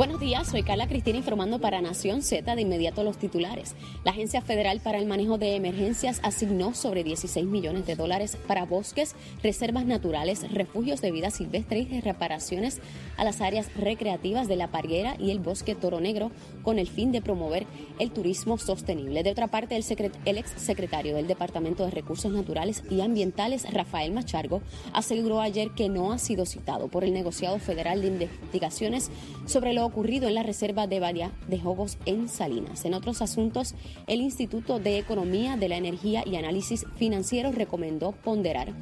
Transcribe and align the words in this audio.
Bueno, 0.00 0.16
soy 0.20 0.62
Carla 0.64 0.86
Cristina 0.86 1.16
informando 1.16 1.60
para 1.60 1.80
Nación 1.80 2.20
Z 2.20 2.54
de 2.54 2.60
inmediato 2.60 3.02
los 3.04 3.16
titulares. 3.16 3.74
La 4.04 4.10
Agencia 4.10 4.42
Federal 4.42 4.80
para 4.80 4.98
el 4.98 5.06
Manejo 5.06 5.38
de 5.38 5.56
Emergencias 5.56 6.20
asignó 6.22 6.74
sobre 6.74 7.04
16 7.04 7.46
millones 7.46 7.86
de 7.86 7.96
dólares 7.96 8.36
para 8.46 8.66
bosques, 8.66 9.14
reservas 9.42 9.86
naturales, 9.86 10.52
refugios 10.52 11.00
de 11.00 11.10
vida 11.10 11.30
silvestre 11.30 11.86
y 11.90 12.00
reparaciones 12.02 12.80
a 13.16 13.24
las 13.24 13.40
áreas 13.40 13.74
recreativas 13.76 14.46
de 14.46 14.56
la 14.56 14.68
Parguera 14.68 15.16
y 15.18 15.30
el 15.30 15.38
Bosque 15.38 15.74
Toro 15.74 16.00
Negro 16.00 16.32
con 16.62 16.78
el 16.78 16.88
fin 16.88 17.12
de 17.12 17.22
promover 17.22 17.66
el 17.98 18.10
turismo 18.10 18.58
sostenible. 18.58 19.22
De 19.22 19.30
otra 19.30 19.46
parte, 19.46 19.74
el, 19.74 19.84
el 20.26 20.38
ex 20.38 20.50
secretario 20.50 21.16
del 21.16 21.28
Departamento 21.28 21.86
de 21.86 21.92
Recursos 21.92 22.30
Naturales 22.30 22.82
y 22.90 23.00
Ambientales, 23.00 23.72
Rafael 23.72 24.12
Machargo, 24.12 24.60
aseguró 24.92 25.40
ayer 25.40 25.70
que 25.70 25.88
no 25.88 26.12
ha 26.12 26.18
sido 26.18 26.44
citado 26.44 26.88
por 26.88 27.04
el 27.04 27.14
negociado 27.14 27.58
federal 27.58 28.02
de 28.02 28.08
investigaciones 28.08 29.10
sobre 29.46 29.72
lo 29.72 29.86
ocurrido 29.86 30.09
en 30.10 30.34
la 30.34 30.42
reserva 30.42 30.88
de 30.88 30.98
Bahía 30.98 31.30
de 31.46 31.60
Jogos 31.60 31.96
en 32.04 32.28
Salinas. 32.28 32.84
En 32.84 32.94
otros 32.94 33.22
asuntos, 33.22 33.76
el 34.08 34.20
Instituto 34.20 34.80
de 34.80 34.98
Economía 34.98 35.56
de 35.56 35.68
la 35.68 35.76
Energía 35.76 36.24
y 36.26 36.34
Análisis 36.34 36.84
Financiero 36.96 37.52
recomendó 37.52 38.10
ponderar 38.10 38.72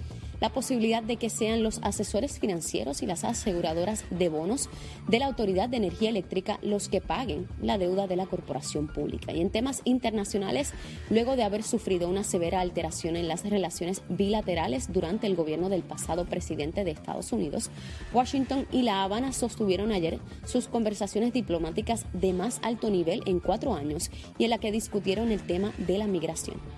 la 0.40 0.50
posibilidad 0.50 1.02
de 1.02 1.16
que 1.16 1.30
sean 1.30 1.62
los 1.62 1.80
asesores 1.82 2.38
financieros 2.38 3.02
y 3.02 3.06
las 3.06 3.24
aseguradoras 3.24 4.04
de 4.10 4.28
bonos 4.28 4.68
de 5.08 5.18
la 5.18 5.26
Autoridad 5.26 5.68
de 5.68 5.78
Energía 5.78 6.10
Eléctrica 6.10 6.58
los 6.62 6.88
que 6.88 7.00
paguen 7.00 7.48
la 7.60 7.78
deuda 7.78 8.06
de 8.06 8.16
la 8.16 8.26
corporación 8.26 8.88
pública. 8.88 9.32
Y 9.32 9.40
en 9.40 9.50
temas 9.50 9.82
internacionales, 9.84 10.72
luego 11.10 11.36
de 11.36 11.42
haber 11.42 11.62
sufrido 11.62 12.08
una 12.08 12.24
severa 12.24 12.60
alteración 12.60 13.16
en 13.16 13.28
las 13.28 13.48
relaciones 13.48 14.02
bilaterales 14.08 14.92
durante 14.92 15.26
el 15.26 15.36
gobierno 15.36 15.68
del 15.68 15.82
pasado 15.82 16.24
presidente 16.24 16.84
de 16.84 16.90
Estados 16.90 17.32
Unidos, 17.32 17.70
Washington 18.12 18.66
y 18.72 18.82
La 18.82 19.02
Habana 19.02 19.32
sostuvieron 19.32 19.92
ayer 19.92 20.18
sus 20.44 20.68
conversaciones 20.68 21.32
diplomáticas 21.32 22.06
de 22.12 22.32
más 22.32 22.60
alto 22.62 22.90
nivel 22.90 23.22
en 23.26 23.40
cuatro 23.40 23.74
años 23.74 24.10
y 24.38 24.44
en 24.44 24.50
la 24.50 24.58
que 24.58 24.72
discutieron 24.72 25.30
el 25.30 25.42
tema 25.42 25.72
de 25.78 25.98
la 25.98 26.06
migración. 26.06 26.77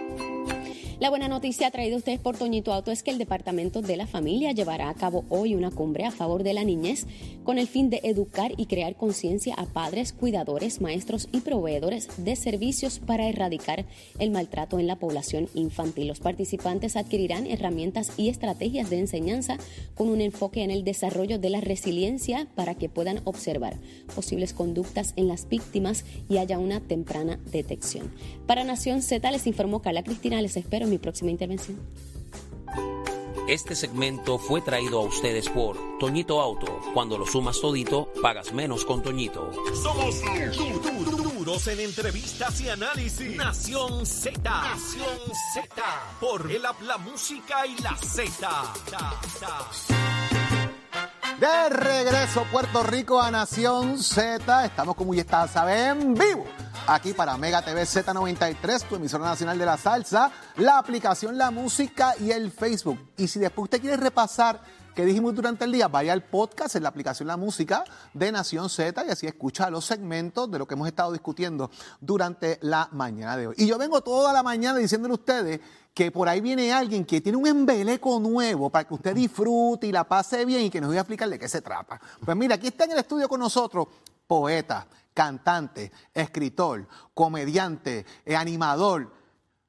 La 1.01 1.09
buena 1.09 1.27
noticia 1.27 1.71
traída 1.71 1.95
a 1.95 1.97
ustedes 1.97 2.19
por 2.19 2.37
Toñito 2.37 2.71
Auto 2.71 2.91
es 2.91 3.01
que 3.01 3.09
el 3.09 3.17
Departamento 3.17 3.81
de 3.81 3.97
la 3.97 4.05
Familia 4.05 4.51
llevará 4.51 4.87
a 4.87 4.93
cabo 4.93 5.25
hoy 5.29 5.55
una 5.55 5.71
cumbre 5.71 6.05
a 6.05 6.11
favor 6.11 6.43
de 6.43 6.53
la 6.53 6.63
niñez 6.63 7.07
con 7.43 7.57
el 7.57 7.65
fin 7.65 7.89
de 7.89 8.01
educar 8.03 8.51
y 8.55 8.67
crear 8.67 8.95
conciencia 8.95 9.55
a 9.55 9.65
padres, 9.65 10.13
cuidadores, 10.13 10.79
maestros 10.79 11.27
y 11.31 11.39
proveedores 11.39 12.07
de 12.23 12.35
servicios 12.35 12.99
para 12.99 13.27
erradicar 13.27 13.87
el 14.19 14.29
maltrato 14.29 14.77
en 14.77 14.85
la 14.85 14.99
población 14.99 15.49
infantil. 15.55 16.07
Los 16.07 16.19
participantes 16.19 16.95
adquirirán 16.95 17.47
herramientas 17.47 18.11
y 18.17 18.29
estrategias 18.29 18.91
de 18.91 18.99
enseñanza 18.99 19.57
con 19.95 20.07
un 20.07 20.21
enfoque 20.21 20.61
en 20.61 20.69
el 20.69 20.83
desarrollo 20.83 21.39
de 21.39 21.49
la 21.49 21.61
resiliencia 21.61 22.47
para 22.53 22.75
que 22.75 22.89
puedan 22.89 23.21
observar 23.23 23.75
posibles 24.13 24.53
conductas 24.53 25.13
en 25.15 25.27
las 25.27 25.49
víctimas 25.49 26.05
y 26.29 26.37
haya 26.37 26.59
una 26.59 26.79
temprana 26.79 27.39
detección. 27.51 28.13
Para 28.45 28.63
Nación 28.63 29.01
Z 29.01 29.31
les 29.31 29.47
informó 29.47 29.81
Carla 29.81 30.03
Cristina, 30.03 30.39
les 30.43 30.57
espero 30.57 30.90
mi 30.91 30.99
próxima 30.99 31.31
intervención. 31.31 31.79
Este 33.47 33.75
segmento 33.75 34.37
fue 34.37 34.61
traído 34.61 34.99
a 34.99 35.03
ustedes 35.03 35.49
por 35.49 35.77
Toñito 35.99 36.39
Auto. 36.39 36.79
Cuando 36.93 37.17
lo 37.17 37.25
sumas 37.25 37.59
todito, 37.59 38.07
pagas 38.21 38.53
menos 38.53 38.85
con 38.85 39.01
Toñito. 39.01 39.51
Somos 39.73 40.21
duros 41.17 41.67
en 41.67 41.79
entrevistas 41.79 42.61
y 42.61 42.69
análisis. 42.69 43.35
Nación 43.35 44.05
Z. 44.05 44.39
Nación 44.41 45.17
Z. 45.53 45.83
Por 46.19 46.49
el 46.51 46.61
la 46.61 46.97
música 46.99 47.65
y 47.65 47.75
la 47.81 47.95
Z. 47.97 48.73
De 51.41 51.69
regreso 51.69 52.45
Puerto 52.51 52.83
Rico 52.83 53.19
a 53.19 53.31
Nación 53.31 53.97
Z. 53.97 54.63
Estamos 54.63 54.93
como 54.95 55.15
ya 55.15 55.21
está, 55.21 55.47
saben, 55.47 56.13
vivo 56.13 56.45
aquí 56.85 57.13
para 57.13 57.35
Mega 57.35 57.63
TV 57.63 57.81
Z93, 57.81 58.83
tu 58.87 58.95
emisora 58.95 59.25
nacional 59.25 59.57
de 59.57 59.65
la 59.65 59.75
salsa, 59.75 60.31
la 60.57 60.77
aplicación 60.77 61.39
La 61.39 61.49
Música 61.49 62.13
y 62.19 62.29
el 62.29 62.51
Facebook. 62.51 62.99
Y 63.17 63.27
si 63.27 63.39
después 63.39 63.63
usted 63.63 63.81
quiere 63.81 63.97
repasar 63.97 64.61
qué 64.93 65.03
dijimos 65.03 65.33
durante 65.33 65.65
el 65.65 65.71
día, 65.71 65.87
vaya 65.87 66.13
al 66.13 66.23
podcast 66.23 66.75
en 66.75 66.83
la 66.83 66.89
aplicación 66.89 67.27
La 67.27 67.37
Música 67.37 67.85
de 68.13 68.31
Nación 68.31 68.69
Z 68.69 69.03
y 69.05 69.09
así 69.09 69.25
escucha 69.25 69.71
los 69.71 69.85
segmentos 69.85 70.51
de 70.51 70.59
lo 70.59 70.67
que 70.67 70.75
hemos 70.75 70.87
estado 70.87 71.11
discutiendo 71.11 71.71
durante 71.99 72.59
la 72.61 72.87
mañana 72.91 73.35
de 73.35 73.47
hoy. 73.47 73.55
Y 73.57 73.65
yo 73.65 73.79
vengo 73.79 74.01
toda 74.01 74.31
la 74.31 74.43
mañana 74.43 74.77
diciéndole 74.77 75.13
a 75.13 75.15
ustedes 75.15 75.59
que 75.93 76.11
por 76.11 76.29
ahí 76.29 76.41
viene 76.41 76.71
alguien 76.71 77.05
que 77.05 77.21
tiene 77.21 77.37
un 77.37 77.47
embeleco 77.47 78.19
nuevo 78.19 78.69
para 78.69 78.87
que 78.87 78.93
usted 78.93 79.13
disfrute 79.13 79.87
y 79.87 79.91
la 79.91 80.05
pase 80.05 80.45
bien 80.45 80.61
y 80.61 80.69
que 80.69 80.79
nos 80.79 80.89
voy 80.89 80.97
a 80.97 81.01
explicar 81.01 81.29
de 81.29 81.37
qué 81.37 81.49
se 81.49 81.61
trata. 81.61 81.99
Pues 82.23 82.37
mira, 82.37 82.55
aquí 82.55 82.67
está 82.67 82.85
en 82.85 82.91
el 82.91 82.99
estudio 82.99 83.27
con 83.27 83.39
nosotros 83.39 83.87
poeta, 84.25 84.87
cantante, 85.13 85.91
escritor, 86.13 86.87
comediante, 87.13 88.05
eh, 88.25 88.33
animador, 88.33 89.11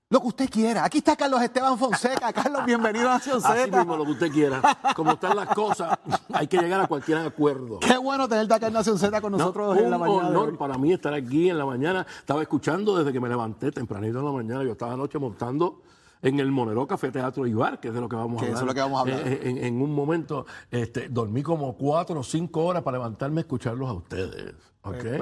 lo 0.09 0.21
que 0.21 0.27
usted 0.29 0.51
quiera. 0.51 0.85
Aquí 0.85 0.99
está 0.99 1.17
Carlos 1.17 1.43
Esteban 1.43 1.77
Fonseca. 1.77 2.33
Carlos, 2.35 2.65
bienvenido 2.67 3.09
a 3.09 3.15
Nación 3.15 3.41
Z. 3.41 3.53
Así 3.53 3.71
mismo, 3.71 3.97
lo 3.97 4.05
que 4.05 4.11
usted 4.13 4.31
quiera. 4.31 4.63
Como 4.95 5.13
están 5.13 5.35
las 5.35 5.49
cosas, 5.49 5.99
hay 6.33 6.47
que 6.47 6.59
llegar 6.59 6.81
a 6.81 6.87
cualquier 6.87 7.19
acuerdo. 7.19 7.81
Qué 7.81 7.97
bueno 7.97 8.29
tenerte 8.29 8.55
acá 8.55 8.69
en 8.69 8.75
Nación 8.75 8.99
Z 8.99 9.21
con 9.21 9.33
nosotros 9.33 9.77
en 9.79 9.91
la 9.91 9.99
mañana. 9.99 10.29
Un 10.29 10.37
honor 10.37 10.57
para 10.57 10.79
mí 10.79 10.93
estar 10.93 11.15
aquí 11.15 11.51
en 11.51 11.59
la 11.59 11.67
mañana. 11.67 12.07
Estaba 12.21 12.43
escuchando 12.43 12.97
desde 12.97 13.13
que 13.13 13.19
me 13.19 13.29
levanté 13.29 13.73
tempranito 13.73 14.21
en 14.21 14.25
la 14.25 14.33
mañana. 14.33 14.63
Yo 14.63 14.73
estaba 14.73 14.93
anoche 14.93 15.19
montando 15.19 15.81
en 16.23 16.39
el 16.39 16.51
Monero 16.53 16.87
Café 16.87 17.11
Teatro 17.11 17.47
Ibar, 17.47 17.81
que 17.81 17.89
es 17.89 17.95
de 17.95 18.01
lo 18.01 18.09
que 18.09 18.17
vamos 18.17 18.41
a 18.41 18.45
hablar. 18.45 18.57
Eso 18.57 18.61
es 18.61 18.67
lo 18.67 18.75
que 18.75 18.81
vamos 18.81 18.99
a 18.99 19.01
hablar. 19.03 19.29
Eh, 19.29 19.41
eh, 19.43 19.67
en, 19.67 19.83
un 19.83 19.93
momento 19.93 20.47
este, 20.71 21.09
dormí 21.09 21.43
como 21.43 21.77
cuatro 21.77 22.21
o 22.21 22.23
cinco 22.23 22.65
horas 22.65 22.83
para 22.83 22.99
levantarme 22.99 23.41
a 23.41 23.43
escucharlos 23.43 23.89
a 23.89 23.93
ustedes. 23.93 24.55
Okay. 24.83 25.21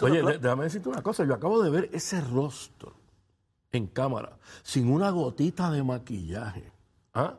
Oye, 0.00 0.38
déjame 0.38 0.64
decirte 0.64 0.88
una 0.88 1.02
cosa. 1.02 1.24
Yo 1.24 1.34
acabo 1.34 1.62
de 1.62 1.70
ver 1.70 1.90
ese 1.92 2.20
rostro 2.20 2.94
en 3.72 3.88
cámara, 3.88 4.38
sin 4.62 4.90
una 4.90 5.10
gotita 5.10 5.70
de 5.70 5.82
maquillaje. 5.82 6.72
¿ah? 7.14 7.34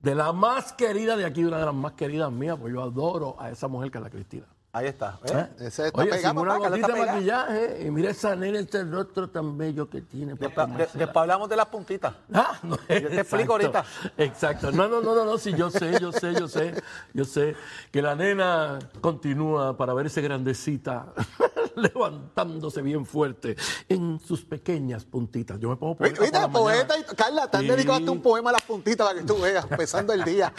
De 0.00 0.14
la 0.14 0.32
más 0.32 0.72
querida 0.72 1.16
de 1.16 1.24
aquí, 1.24 1.44
una 1.44 1.58
de 1.58 1.66
las 1.66 1.74
más 1.74 1.92
queridas 1.92 2.32
mías, 2.32 2.56
pues 2.60 2.72
yo 2.72 2.82
adoro 2.82 3.36
a 3.38 3.50
esa 3.50 3.68
mujer 3.68 3.90
que 3.90 3.98
es 3.98 4.04
la 4.04 4.10
Cristina. 4.10 4.46
Ahí 4.76 4.88
está. 4.88 5.18
¿eh? 5.24 5.46
Ese 5.58 5.86
está 5.86 6.02
Oye, 6.02 6.10
pegado, 6.10 6.42
una 6.42 6.58
gotita 6.58 6.88
de 6.88 7.06
maquillaje 7.06 7.82
y 7.86 7.90
mira 7.90 8.10
esa 8.10 8.36
nena, 8.36 8.58
este 8.58 8.84
rostro 8.84 9.30
tan 9.30 9.56
bello 9.56 9.88
que 9.88 10.02
tiene. 10.02 10.34
Después, 10.34 11.16
hablamos 11.16 11.48
de 11.48 11.56
las 11.56 11.64
puntitas. 11.64 12.12
Ah, 12.30 12.58
no, 12.62 12.76
yo 12.88 13.08
te 13.08 13.20
explico 13.20 13.52
ahorita. 13.52 13.86
Exacto. 14.18 14.70
No, 14.72 14.86
no, 14.86 15.00
no, 15.00 15.14
no, 15.14 15.24
no, 15.24 15.38
sí, 15.38 15.54
yo 15.54 15.70
sé, 15.70 15.98
yo 15.98 16.12
sé, 16.12 16.34
yo 16.34 16.46
sé, 16.46 16.74
yo 17.14 17.24
sé 17.24 17.56
que 17.90 18.02
la 18.02 18.14
nena 18.14 18.78
continúa 19.00 19.78
para 19.78 19.94
verse 19.94 20.20
grandecita, 20.20 21.06
levantándose 21.74 22.82
bien 22.82 23.06
fuerte 23.06 23.56
en 23.88 24.20
sus 24.20 24.44
pequeñas 24.44 25.06
puntitas. 25.06 25.58
Yo 25.58 25.70
me 25.70 25.76
pongo 25.76 25.96
poeta. 25.96 26.20
Oye, 26.20 26.48
poeta 26.52 26.98
y, 26.98 27.14
Carla, 27.14 27.50
te 27.50 27.56
han 27.56 27.66
dedicado 27.66 28.12
un 28.12 28.20
poema 28.20 28.50
a 28.50 28.52
las 28.52 28.62
puntitas 28.62 29.06
para 29.06 29.18
que 29.18 29.24
tú 29.24 29.40
veas, 29.40 29.66
empezando 29.70 30.12
el 30.12 30.22
día. 30.22 30.52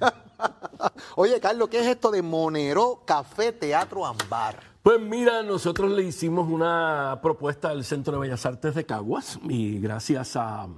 Oye, 1.16 1.40
Carlos, 1.40 1.68
¿qué 1.68 1.80
es 1.80 1.86
esto 1.86 2.10
de 2.10 2.22
Monero 2.22 3.02
Café 3.04 3.52
Teatro 3.52 4.06
Ambar? 4.06 4.58
Pues 4.82 5.00
mira, 5.00 5.42
nosotros 5.42 5.90
le 5.90 6.04
hicimos 6.04 6.48
una 6.48 7.18
propuesta 7.22 7.68
al 7.68 7.84
Centro 7.84 8.14
de 8.14 8.20
Bellas 8.20 8.46
Artes 8.46 8.74
de 8.74 8.86
Caguas 8.86 9.38
y 9.48 9.78
gracias 9.78 10.36
a, 10.36 10.68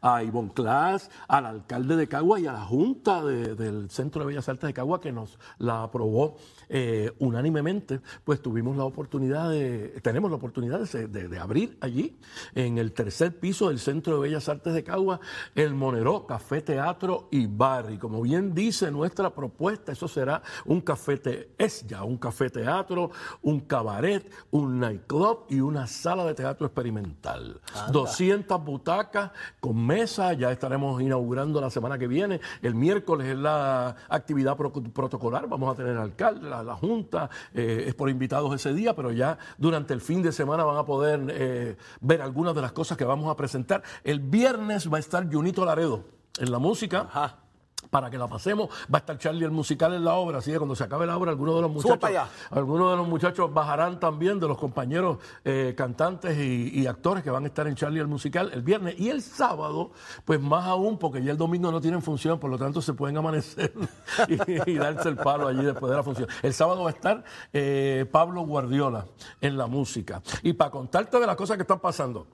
a 0.00 0.22
Ivonne 0.24 0.52
Class, 0.52 1.08
al 1.28 1.46
alcalde 1.46 1.94
de 1.96 2.08
Caguas 2.08 2.40
y 2.40 2.46
a 2.46 2.52
la 2.52 2.64
Junta 2.64 3.24
del 3.24 3.88
Centro 3.90 4.22
de 4.22 4.26
Bellas 4.26 4.48
Artes 4.48 4.66
de 4.66 4.74
Caguas 4.74 5.00
que 5.00 5.12
nos 5.12 5.38
la 5.58 5.84
aprobó 5.84 6.36
eh, 6.68 7.12
unánimemente, 7.18 8.00
pues 8.24 8.40
tuvimos 8.40 8.76
la 8.76 8.84
oportunidad 8.84 9.50
de, 9.50 10.00
tenemos 10.02 10.30
la 10.30 10.36
oportunidad 10.36 10.80
de, 10.80 11.38
abrir 11.38 11.76
allí, 11.80 12.16
en 12.54 12.78
el 12.78 12.92
tercer 12.92 13.38
piso 13.38 13.68
del 13.68 13.78
Centro 13.78 14.14
de 14.14 14.28
Bellas 14.28 14.48
Artes 14.48 14.74
de 14.74 14.84
Cagua, 14.84 15.20
el 15.54 15.74
Monero 15.74 16.26
Café 16.26 16.60
Teatro 16.60 17.28
y 17.30 17.46
Bar. 17.46 17.90
Y 17.90 17.98
como 17.98 18.22
bien 18.22 18.54
dice 18.54 18.90
nuestra 18.90 19.34
propuesta, 19.34 19.92
eso 19.92 20.08
será 20.08 20.42
un 20.64 20.80
café, 20.80 21.20
es 21.58 21.86
ya 21.86 22.02
un 22.02 22.16
café 22.16 22.50
teatro, 22.50 23.10
un 23.42 23.60
cabaret, 23.60 24.30
un 24.50 24.78
nightclub 24.80 25.46
y 25.48 25.60
una 25.60 25.86
sala 25.86 26.24
de 26.24 26.34
teatro 26.34 26.66
experimental. 26.66 27.60
200 27.90 28.64
butacas 28.64 29.30
con 29.60 29.84
mesa, 29.84 30.32
ya 30.32 30.50
estaremos 30.50 31.00
inaugurando 31.00 31.60
la 31.60 31.70
semana 31.70 31.98
que 31.98 32.06
viene. 32.06 32.40
El 32.62 32.74
miércoles 32.74 33.28
es 33.28 33.36
la 33.36 33.96
actividad 34.08 34.56
protocolar, 34.56 35.48
vamos 35.48 35.72
a 35.72 35.76
tener 35.76 35.96
alcalde, 35.96 36.48
la, 36.62 36.74
Junta, 36.74 37.30
eh, 37.52 37.84
es 37.88 37.94
por 37.94 38.10
invitados 38.10 38.54
ese 38.54 38.72
día, 38.72 38.94
pero 38.94 39.12
ya 39.12 39.38
durante 39.58 39.94
el 39.94 40.00
fin 40.00 40.22
de 40.22 40.32
semana 40.32 40.64
van 40.64 40.76
a 40.76 40.84
poder 40.84 41.26
eh, 41.30 41.76
ver 42.00 42.22
algunas 42.22 42.54
de 42.54 42.62
las 42.62 42.72
cosas 42.72 42.98
que 42.98 43.04
vamos 43.04 43.30
a 43.30 43.36
presentar. 43.36 43.82
El 44.02 44.20
viernes 44.20 44.92
va 44.92 44.98
a 44.98 45.00
estar 45.00 45.30
Junito 45.30 45.64
Laredo 45.64 46.04
en 46.38 46.50
la 46.50 46.58
música. 46.58 47.43
Para 47.90 48.10
que 48.10 48.18
la 48.18 48.26
pasemos. 48.28 48.68
Va 48.92 48.98
a 48.98 49.00
estar 49.00 49.18
Charlie 49.18 49.44
el 49.44 49.50
musical 49.50 49.94
en 49.94 50.04
la 50.04 50.14
obra, 50.14 50.38
así 50.38 50.50
que 50.50 50.58
cuando 50.58 50.74
se 50.74 50.84
acabe 50.84 51.06
la 51.06 51.16
obra, 51.16 51.30
algunos 51.30 51.56
de 51.56 51.62
los 51.62 51.70
muchachos, 51.70 52.10
algunos 52.50 52.90
de 52.90 52.96
los 52.96 53.08
muchachos 53.08 53.52
bajarán 53.52 54.00
también 54.00 54.40
de 54.40 54.48
los 54.48 54.58
compañeros 54.58 55.18
eh, 55.44 55.74
cantantes 55.76 56.38
y, 56.38 56.80
y 56.80 56.86
actores 56.86 57.22
que 57.22 57.30
van 57.30 57.44
a 57.44 57.46
estar 57.46 57.66
en 57.66 57.74
Charlie 57.74 58.00
el 58.00 58.06
musical 58.06 58.50
el 58.52 58.62
viernes 58.62 58.98
y 58.98 59.08
el 59.08 59.22
sábado, 59.22 59.92
pues 60.24 60.40
más 60.40 60.66
aún, 60.66 60.98
porque 60.98 61.22
ya 61.22 61.32
el 61.32 61.38
domingo 61.38 61.70
no 61.70 61.80
tienen 61.80 62.02
función, 62.02 62.38
por 62.38 62.50
lo 62.50 62.58
tanto 62.58 62.80
se 62.80 62.92
pueden 62.94 63.16
amanecer 63.16 63.72
y, 64.28 64.70
y 64.70 64.74
darse 64.76 65.08
el 65.08 65.16
palo 65.16 65.48
allí 65.48 65.64
después 65.64 65.90
de 65.90 65.96
la 65.96 66.02
función. 66.02 66.28
El 66.42 66.52
sábado 66.52 66.84
va 66.84 66.90
a 66.90 66.92
estar 66.92 67.24
eh, 67.52 68.06
Pablo 68.10 68.42
Guardiola 68.42 69.06
en 69.40 69.56
la 69.56 69.66
música. 69.66 70.22
Y 70.42 70.52
para 70.54 70.70
contarte 70.70 71.18
de 71.18 71.26
las 71.26 71.36
cosas 71.36 71.56
que 71.56 71.62
están 71.62 71.80
pasando, 71.80 72.28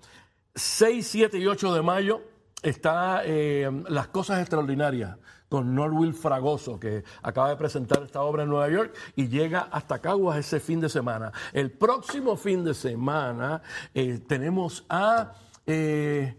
6, 0.55 1.07
7 1.07 1.39
y 1.39 1.47
8 1.47 1.75
de 1.75 1.83
mayo 1.83 2.23
está 2.63 3.23
eh, 3.25 3.71
Las 3.89 4.09
Cosas 4.09 4.41
Extraordinarias 4.41 5.17
con 5.51 5.75
Norwil 5.75 6.15
Fragoso, 6.15 6.79
que 6.79 7.05
acaba 7.23 7.51
de 7.51 7.57
presentar 7.57 8.05
esta 8.05 8.23
obra 8.23 8.45
en 8.45 8.49
Nueva 8.49 8.71
York 8.71 8.95
y 9.17 9.29
llega 9.29 9.69
hasta 9.73 9.99
Caguas 9.99 10.39
ese 10.39 10.61
fin 10.61 10.81
de 10.81 10.89
semana. 10.89 11.33
El 11.53 11.73
próximo 11.73 12.37
fin 12.37 12.65
de 12.65 12.73
semana 12.73 13.61
eh, 13.93 14.21
tenemos 14.27 14.87
a 14.89 15.33
eh, 15.67 16.37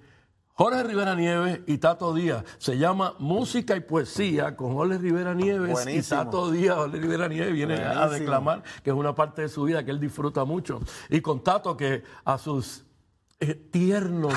Jorge 0.54 0.84
Rivera 0.84 1.14
Nieves 1.14 1.60
y 1.68 1.78
Tato 1.78 2.14
Díaz. 2.14 2.46
Se 2.58 2.78
llama 2.78 3.16
Música 3.20 3.76
y 3.76 3.82
Poesía 3.82 4.56
con 4.56 4.76
Jorge 4.76 4.98
Rivera 4.98 5.34
Nieves 5.34 5.72
Buenísimo. 5.72 6.22
y 6.22 6.24
Tato 6.24 6.50
Díaz. 6.50 6.78
Jorge 6.78 6.98
Rivera 6.98 7.28
Nieves 7.28 7.54
viene 7.54 7.84
a 7.84 8.08
declamar, 8.08 8.64
que 8.82 8.92
es 8.92 8.96
una 8.96 9.14
parte 9.14 9.42
de 9.42 9.50
su 9.50 9.64
vida 9.64 9.84
que 9.84 9.92
él 9.92 10.00
disfruta 10.00 10.46
mucho. 10.46 10.80
Y 11.10 11.20
con 11.20 11.44
Tato, 11.44 11.76
que 11.76 12.04
a 12.24 12.38
sus 12.38 12.86
eh, 13.42 13.56
tiernos 13.56 14.36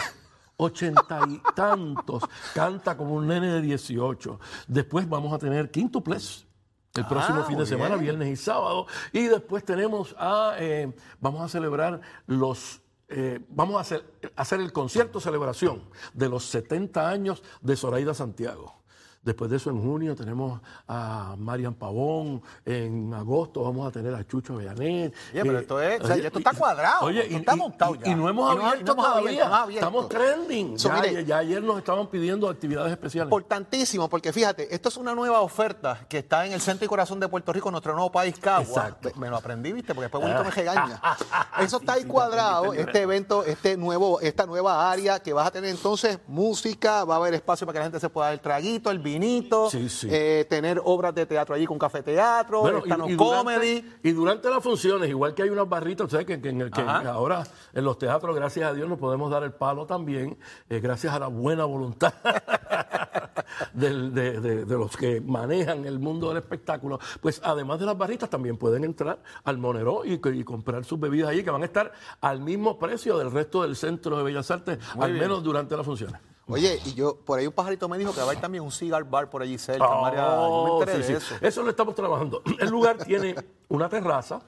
ochenta 0.56 1.20
y 1.28 1.40
tantos, 1.54 2.22
canta 2.54 2.96
como 2.96 3.14
un 3.14 3.26
nene 3.26 3.52
de 3.52 3.60
18. 3.62 4.38
Después 4.68 5.08
vamos 5.08 5.32
a 5.32 5.38
tener 5.38 5.70
quintuples. 5.70 6.46
El 6.94 7.06
próximo 7.06 7.42
fin 7.42 7.58
de 7.58 7.66
semana, 7.66 7.96
bien. 7.96 8.16
viernes 8.16 8.28
y 8.28 8.36
sábado. 8.36 8.86
Y 9.12 9.24
después 9.24 9.64
tenemos 9.64 10.14
a, 10.16 10.54
eh, 10.60 10.94
vamos 11.20 11.42
a 11.42 11.48
celebrar 11.48 12.00
los, 12.28 12.82
eh, 13.08 13.40
vamos 13.48 13.76
a 13.76 13.80
hacer, 13.80 14.04
hacer 14.36 14.60
el 14.60 14.72
concierto 14.72 15.18
celebración 15.18 15.82
de 16.12 16.28
los 16.28 16.44
70 16.44 17.08
años 17.08 17.42
de 17.62 17.74
Zoraida 17.74 18.14
Santiago. 18.14 18.83
Después 19.24 19.50
de 19.50 19.56
eso, 19.56 19.70
en 19.70 19.80
junio 19.82 20.14
tenemos 20.14 20.60
a 20.86 21.34
Marian 21.38 21.74
Pavón. 21.74 22.42
En 22.64 23.12
agosto 23.14 23.62
vamos 23.62 23.88
a 23.88 23.90
tener 23.90 24.14
a 24.14 24.26
Chucho 24.26 24.56
Bellanet. 24.56 25.14
Oye, 25.32 25.42
pero 25.42 25.58
esto 25.58 25.80
es- 25.80 26.00
o 26.02 26.06
sea, 26.06 26.16
ya 26.16 26.26
esto 26.26 26.38
está 26.38 26.52
cuadrado, 26.52 27.06
Oye, 27.06 27.26
y, 27.30 27.34
está 27.36 27.56
montado 27.56 27.94
ya. 27.94 28.08
y 28.08 28.14
no 28.14 28.28
hemos 28.28 28.52
Y 28.54 28.56
no- 28.58 28.66
abierto 28.68 28.94
todavía. 28.94 29.48
no 29.48 29.54
abierto. 29.54 29.86
Estamos 29.86 30.08
trending. 30.08 30.78
So, 30.78 30.88
ya, 30.88 31.00
mire, 31.00 31.24
ya 31.24 31.38
ayer 31.38 31.62
nos 31.62 31.78
estaban 31.78 32.06
pidiendo 32.08 32.48
actividades 32.48 32.92
especiales. 32.92 33.26
Importantísimo, 33.32 34.08
porque 34.08 34.32
fíjate, 34.32 34.74
esto 34.74 34.88
es 34.90 34.96
una 34.96 35.14
nueva 35.14 35.40
oferta 35.40 36.04
que 36.08 36.18
está 36.18 36.44
en 36.46 36.52
el 36.52 36.60
centro 36.60 36.84
y 36.84 36.88
corazón 36.88 37.18
de 37.18 37.28
Puerto 37.28 37.52
Rico, 37.52 37.70
nuestro 37.70 37.94
nuevo 37.94 38.12
país, 38.12 38.38
Cagua. 38.38 38.62
Exacto. 38.62 39.10
Me, 39.14 39.22
me 39.22 39.30
lo 39.30 39.36
aprendí, 39.36 39.72
¿viste? 39.72 39.94
Porque 39.94 40.04
después 40.10 40.22
bonito 40.22 40.44
me 40.44 40.50
regaña. 40.50 41.00
Eso 41.60 41.78
está 41.78 41.94
ahí 41.94 42.04
cuadrado, 42.04 42.72
este 42.74 43.00
evento, 43.02 43.42
este 43.44 43.76
nuevo, 43.76 44.20
esta 44.20 44.44
nueva 44.46 44.90
área 44.90 45.18
que 45.20 45.32
vas 45.32 45.46
a 45.46 45.50
tener 45.50 45.70
entonces 45.70 46.18
música, 46.26 47.04
va 47.04 47.14
a 47.14 47.16
haber 47.18 47.34
espacio 47.34 47.66
para 47.66 47.74
que 47.74 47.78
la 47.78 47.84
gente 47.86 48.00
se 48.00 48.08
pueda 48.10 48.26
dar 48.26 48.34
el 48.34 48.40
traguito, 48.40 48.90
el 48.90 48.98
vinito, 49.18 49.70
Sí, 49.70 49.88
sí. 49.88 50.08
eh, 50.10 50.46
tener 50.48 50.80
obras 50.84 51.14
de 51.14 51.26
teatro 51.26 51.54
allí 51.54 51.66
con 51.66 51.78
café 51.78 52.02
teatro, 52.02 52.60
Bueno, 52.60 52.78
stand-up 52.84 53.08
y, 53.10 53.12
y 53.12 53.16
comedy. 53.16 53.80
durante, 53.80 54.08
y 54.08 54.12
durante 54.12 54.50
las 54.50 54.62
funciones, 54.62 55.08
igual 55.08 55.34
que 55.34 55.42
hay 55.42 55.50
unas 55.50 55.68
barritas, 55.68 56.10
¿sabes? 56.10 56.26
Que, 56.26 56.40
que 56.40 56.48
en 56.50 56.60
el 56.60 56.70
que 56.70 56.80
ahora 56.82 57.44
en 57.72 57.84
los 57.84 57.98
teatros, 57.98 58.34
gracias 58.34 58.68
a 58.70 58.72
Dios, 58.74 58.88
nos 58.88 58.98
podemos 58.98 59.30
dar 59.30 59.42
el 59.44 59.52
palo 59.52 59.86
también, 59.86 60.36
eh, 60.68 60.80
gracias 60.80 61.12
a 61.14 61.18
la 61.18 61.28
buena 61.28 61.64
voluntad 61.64 62.12
del- 63.72 64.12
de, 64.12 64.40
de- 64.40 64.64
de 64.64 64.74
los 64.78 64.96
que 64.96 65.20
manejan 65.20 65.84
el 65.84 65.98
mundo 65.98 66.28
del 66.28 66.38
espectáculo. 66.38 66.98
Pues 67.20 67.40
además 67.44 67.78
de 67.80 67.86
las 67.86 67.96
barritas, 67.96 68.28
también 68.30 68.56
pueden 68.56 68.84
entrar 68.84 69.18
al 69.44 69.58
Monero 69.58 70.02
y, 70.04 70.14
y 70.14 70.44
comprar 70.44 70.84
sus 70.84 70.98
bebidas 70.98 71.30
allí, 71.30 71.42
que 71.42 71.50
van 71.50 71.62
a 71.62 71.66
estar 71.66 71.92
al 72.20 72.40
mismo 72.40 72.78
precio 72.78 73.18
del 73.18 73.30
resto 73.30 73.62
del 73.62 73.76
centro 73.76 74.16
de 74.18 74.22
Bellas 74.24 74.50
Artes, 74.50 74.78
al 74.98 75.12
menos 75.14 75.42
durante 75.42 75.76
las 75.76 75.86
funciones. 75.86 76.20
Oye, 76.46 76.78
y 76.84 76.94
yo, 76.94 77.16
por 77.16 77.38
ahí 77.38 77.46
un 77.46 77.52
pajarito 77.52 77.88
me 77.88 77.96
dijo 77.96 78.12
que 78.12 78.18
va 78.18 78.24
a 78.24 78.26
haber 78.30 78.40
también 78.40 78.62
un 78.64 78.70
cigar 78.70 79.04
bar 79.04 79.30
por 79.30 79.40
allí 79.42 79.56
cerca. 79.56 79.88
María, 80.00 80.20
yo 80.20 80.64
me 80.64 80.70
Oh, 80.72 80.80
enteré 80.82 81.02
sí, 81.02 81.12
de 81.14 81.20
sí. 81.20 81.34
eso. 81.40 81.62
lo 81.62 81.70
estamos 81.70 81.94
trabajando. 81.94 82.42
El 82.60 82.68
lugar 82.70 82.98
tiene 82.98 83.34
una 83.68 83.88
terraza 83.88 84.40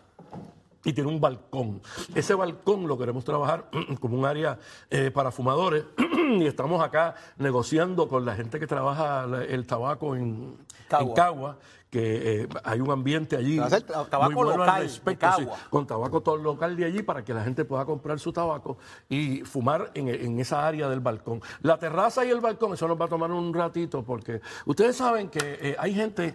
y 0.84 0.93
tiene 0.93 1.08
un 1.10 1.20
balcón. 1.20 1.81
Ese 2.14 2.34
balcón 2.34 2.87
lo 2.87 2.98
queremos 2.98 3.25
trabajar 3.25 3.70
como 4.00 4.19
un 4.19 4.26
área 4.26 4.58
eh, 4.90 5.10
para 5.10 5.31
fumadores 5.31 5.84
y 6.38 6.44
estamos 6.46 6.82
acá 6.84 7.14
negociando 7.38 8.08
con 8.08 8.25
la 8.26 8.34
gente 8.37 8.60
que 8.60 8.66
trabaja 8.66 9.25
el 9.49 9.66
tabaco 9.66 10.14
en 10.16 10.54
Cagua. 10.88 11.09
en 11.09 11.15
Cagua, 11.15 11.59
que 11.91 12.43
eh, 12.43 12.49
hay 12.65 12.81
un 12.81 12.91
ambiente 12.91 13.37
allí 13.37 13.59
muy 13.59 14.35
bueno 14.35 14.50
al 14.50 14.59
local 14.59 14.81
de 14.81 14.83
respecto, 14.83 15.27
sí, 15.38 15.47
con 15.71 15.87
tabaco 15.87 16.21
todo 16.21 16.37
local 16.37 16.77
de 16.77 16.85
allí 16.85 17.03
para 17.03 17.25
que 17.25 17.33
la 17.33 17.44
gente 17.44 17.65
pueda 17.65 17.85
comprar 17.85 18.19
su 18.19 18.33
tabaco 18.33 18.79
y 19.09 19.41
fumar 19.41 19.91
en, 19.94 20.09
en 20.09 20.38
esa 20.41 20.67
área 20.67 20.88
del 20.88 21.00
balcón. 21.00 21.41
La 21.62 21.79
terraza 21.79 22.25
y 22.25 22.31
el 22.31 22.41
balcón, 22.41 22.75
eso 22.75 22.88
nos 22.88 23.00
va 23.00 23.06
a 23.06 23.09
tomar 23.09 23.31
un 23.31 23.55
ratito 23.55 24.03
porque 24.03 24.41
ustedes 24.65 24.97
saben 24.97 25.29
que 25.29 25.59
eh, 25.61 25.77
hay 25.79 25.94
gente 25.94 26.35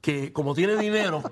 que 0.00 0.32
como 0.32 0.54
tiene 0.54 0.76
dinero 0.76 1.22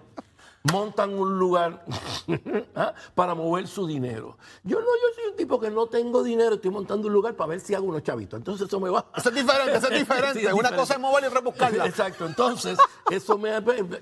montan 0.73 1.15
un 1.19 1.39
lugar 1.39 1.85
¿ah? 2.75 2.93
para 3.15 3.35
mover 3.35 3.67
su 3.67 3.87
dinero. 3.87 4.37
Yo 4.65 4.79
no, 4.81 4.87
yo 4.87 5.15
soy 5.15 5.31
un 5.31 5.37
tipo 5.37 5.59
que 5.61 5.71
no 5.71 5.87
tengo 5.87 6.23
dinero, 6.23 6.57
estoy 6.57 6.71
montando 6.71 7.07
un 7.09 7.13
lugar 7.15 7.35
para 7.35 7.51
ver 7.51 7.61
si 7.61 7.75
hago 7.75 7.87
unos 7.87 8.03
chavitos. 8.03 8.39
Entonces 8.39 8.67
eso 8.67 8.81
me 8.81 8.91
va. 8.91 9.07
Eso 9.17 9.29
es 9.29 9.35
diferente, 9.35 9.77
eso 9.77 9.89
es 9.91 9.99
diferente. 9.99 10.41
Sí, 10.41 10.47
es 10.47 10.53
Una 10.53 10.71
diferente. 10.71 10.77
cosa 10.77 10.95
es 10.95 11.01
moverla 11.01 11.29
y 11.29 11.33
rebuscarla. 11.33 11.87
Exacto, 11.87 12.27
entonces, 12.27 12.79
eso 13.11 13.39
me 13.39 13.51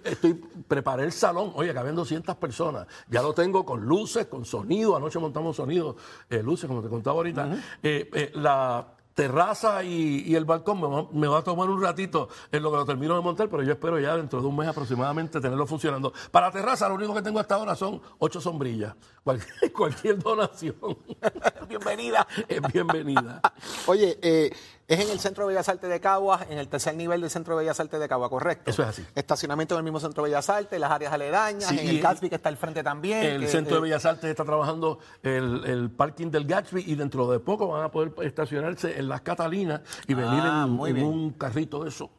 estoy 0.04 0.34
preparé 0.66 1.04
el 1.04 1.12
salón, 1.12 1.52
oye, 1.54 1.72
caben 1.72 1.94
200 1.94 2.36
personas, 2.36 2.86
ya 3.08 3.22
lo 3.22 3.32
tengo 3.32 3.64
con 3.64 3.84
luces, 3.84 4.26
con 4.26 4.44
sonido, 4.44 4.96
anoche 4.96 5.18
montamos 5.18 5.56
sonido, 5.56 5.96
eh, 6.28 6.42
luces, 6.42 6.66
como 6.66 6.82
te 6.82 6.88
contaba 6.88 7.16
ahorita, 7.16 7.56
Eh, 7.82 8.10
eh, 8.12 8.32
la 8.34 8.95
terraza 9.16 9.82
y, 9.82 10.36
el 10.36 10.44
balcón 10.44 11.08
me 11.12 11.26
va, 11.26 11.38
a 11.38 11.42
tomar 11.42 11.70
un 11.70 11.82
ratito 11.82 12.28
en 12.52 12.62
lo 12.62 12.70
que 12.70 12.76
lo 12.76 12.84
termino 12.84 13.16
de 13.16 13.22
montar, 13.22 13.48
pero 13.48 13.62
yo 13.62 13.72
espero 13.72 13.98
ya 13.98 14.14
dentro 14.14 14.42
de 14.42 14.46
un 14.46 14.54
mes 14.54 14.68
aproximadamente 14.68 15.40
tenerlo 15.40 15.66
funcionando. 15.66 16.12
Para 16.30 16.50
terraza 16.50 16.86
lo 16.86 16.96
único 16.96 17.14
que 17.14 17.22
tengo 17.22 17.40
hasta 17.40 17.54
ahora 17.54 17.74
son 17.74 18.00
ocho 18.18 18.42
sombrillas. 18.42 18.94
Cualquier, 19.24 19.72
cualquier 19.72 20.18
donación 20.18 20.76
Bienvenida. 21.68 22.26
es 22.46 22.60
bienvenida. 22.70 23.40
Oye, 23.86 24.18
eh, 24.20 24.50
es 24.88 25.00
en 25.00 25.10
el 25.10 25.18
Centro 25.18 25.44
de 25.44 25.48
Bellas 25.54 25.68
Artes 25.68 25.90
de 25.90 26.00
Caguas, 26.00 26.46
en 26.48 26.58
el 26.58 26.68
tercer 26.68 26.94
nivel 26.94 27.20
del 27.20 27.30
Centro 27.30 27.56
de 27.56 27.64
Bellas 27.64 27.80
Artes 27.80 27.98
de 27.98 28.08
Caguas, 28.08 28.30
¿correcto? 28.30 28.70
Eso 28.70 28.82
es 28.82 28.88
así. 28.88 29.04
Estacionamiento 29.14 29.74
en 29.74 29.78
el 29.78 29.84
mismo 29.84 29.98
Centro 29.98 30.22
de 30.22 30.30
Bellas 30.30 30.48
Artes, 30.48 30.78
las 30.78 30.90
áreas 30.90 31.12
aledañas, 31.12 31.64
Sí, 31.68 31.78
en 31.78 31.88
el 31.88 31.96
y- 31.96 32.00
Gatsby 32.00 32.28
que 32.28 32.36
está 32.36 32.48
al 32.48 32.56
frente 32.56 32.82
también. 32.84 33.22
El 33.24 33.40
que, 33.42 33.48
Centro 33.48 33.74
de 33.74 33.78
eh, 33.80 33.82
Bellas 33.82 34.04
Artes 34.06 34.30
está 34.30 34.44
trabajando 34.44 34.98
el, 35.22 35.64
el 35.64 35.90
parking 35.90 36.30
del 36.30 36.46
Gatsby 36.46 36.84
y 36.86 36.94
dentro 36.94 37.28
de 37.30 37.40
poco 37.40 37.66
van 37.68 37.82
a 37.84 37.90
poder 37.90 38.12
estacionarse 38.22 38.98
en 38.98 39.08
las 39.08 39.22
Catalinas 39.22 39.80
y 40.06 40.14
venir 40.14 40.40
Ah, 40.42 40.64
en, 40.66 40.70
muy 40.72 40.90
en 40.90 41.02
un 41.02 41.30
carrito 41.32 41.82
de 41.82 41.88
eso. 41.88 42.10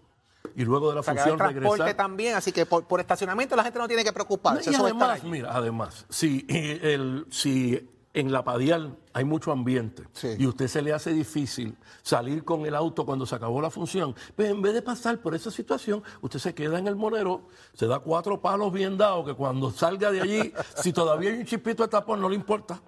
Y 0.55 0.63
luego 0.65 0.89
de 0.89 0.95
la 0.95 1.01
o 1.01 1.03
sea, 1.03 1.13
función 1.13 1.38
transporte 1.38 1.69
regresar. 1.83 1.93
también, 1.97 2.36
así 2.36 2.51
que 2.51 2.65
por, 2.65 2.86
por 2.86 3.00
estacionamiento 3.00 3.55
la 3.55 3.63
gente 3.63 3.77
no 3.79 3.88
tiene 3.88 4.03
que 4.03 4.12
preocuparse. 4.12 4.71
y 4.71 4.74
a 4.74 4.77
estar 4.77 4.86
además, 4.86 5.24
mira, 5.24 5.51
además, 5.53 6.05
si, 6.09 6.45
eh, 6.50 6.79
el, 6.95 7.27
si 7.29 7.88
en 8.19 8.31
la 8.31 8.43
Padial 8.43 8.97
hay 9.13 9.24
mucho 9.25 9.51
ambiente 9.51 10.03
Sí. 10.13 10.29
y 10.39 10.45
a 10.45 10.50
usted 10.50 10.67
se 10.67 10.81
le 10.81 10.91
hace 10.93 11.12
difícil 11.13 11.75
salir 12.01 12.43
con 12.43 12.65
el 12.65 12.75
auto 12.75 13.05
cuando 13.05 13.25
se 13.25 13.36
acabó 13.36 13.62
la 13.62 13.69
función, 13.69 14.15
pues 14.36 14.50
en 14.50 14.62
vez 14.62 14.74
de 14.74 14.81
pasar 14.81 15.19
por 15.19 15.36
esa 15.36 15.51
situación, 15.51 16.01
usted 16.21 16.39
se 16.39 16.55
queda 16.55 16.79
en 16.79 16.88
el 16.88 16.95
monero, 16.95 17.43
se 17.74 17.86
da 17.86 18.00
cuatro 18.00 18.41
palos 18.41 18.71
bien 18.74 18.97
dados 18.97 19.25
que 19.25 19.33
cuando 19.36 19.69
salga 19.71 20.12
de 20.12 20.21
allí, 20.21 20.53
si 20.81 20.91
todavía 20.93 21.29
hay 21.31 21.38
un 21.39 21.45
chispito 21.45 21.83
de 21.83 21.89
tapón, 21.89 22.19
no 22.19 22.27
le 22.29 22.36
importa. 22.36 22.81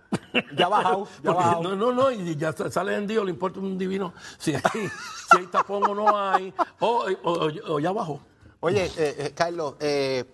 Ya 0.55 0.67
bajado, 0.67 1.07
ya 1.23 1.31
no, 1.61 1.75
no, 1.75 1.91
no, 1.91 2.11
y 2.11 2.35
ya 2.35 2.51
sale 2.53 2.95
en 2.95 3.05
Dios, 3.07 3.23
le 3.25 3.31
importa 3.31 3.59
un 3.59 3.77
divino 3.77 4.13
si 4.39 4.53
hay, 4.55 4.61
si 5.31 5.37
hay 5.37 5.45
tapón 5.47 5.83
o 5.89 5.93
no 5.95 6.17
hay, 6.17 6.53
o, 6.79 7.05
o- 7.23 7.73
o 7.73 7.79
ya 7.79 7.91
bajó. 7.91 8.19
Oye, 8.61 8.85
eh, 8.97 9.15
eh, 9.19 9.31
Carlos, 9.35 9.75
eh, 9.79 10.25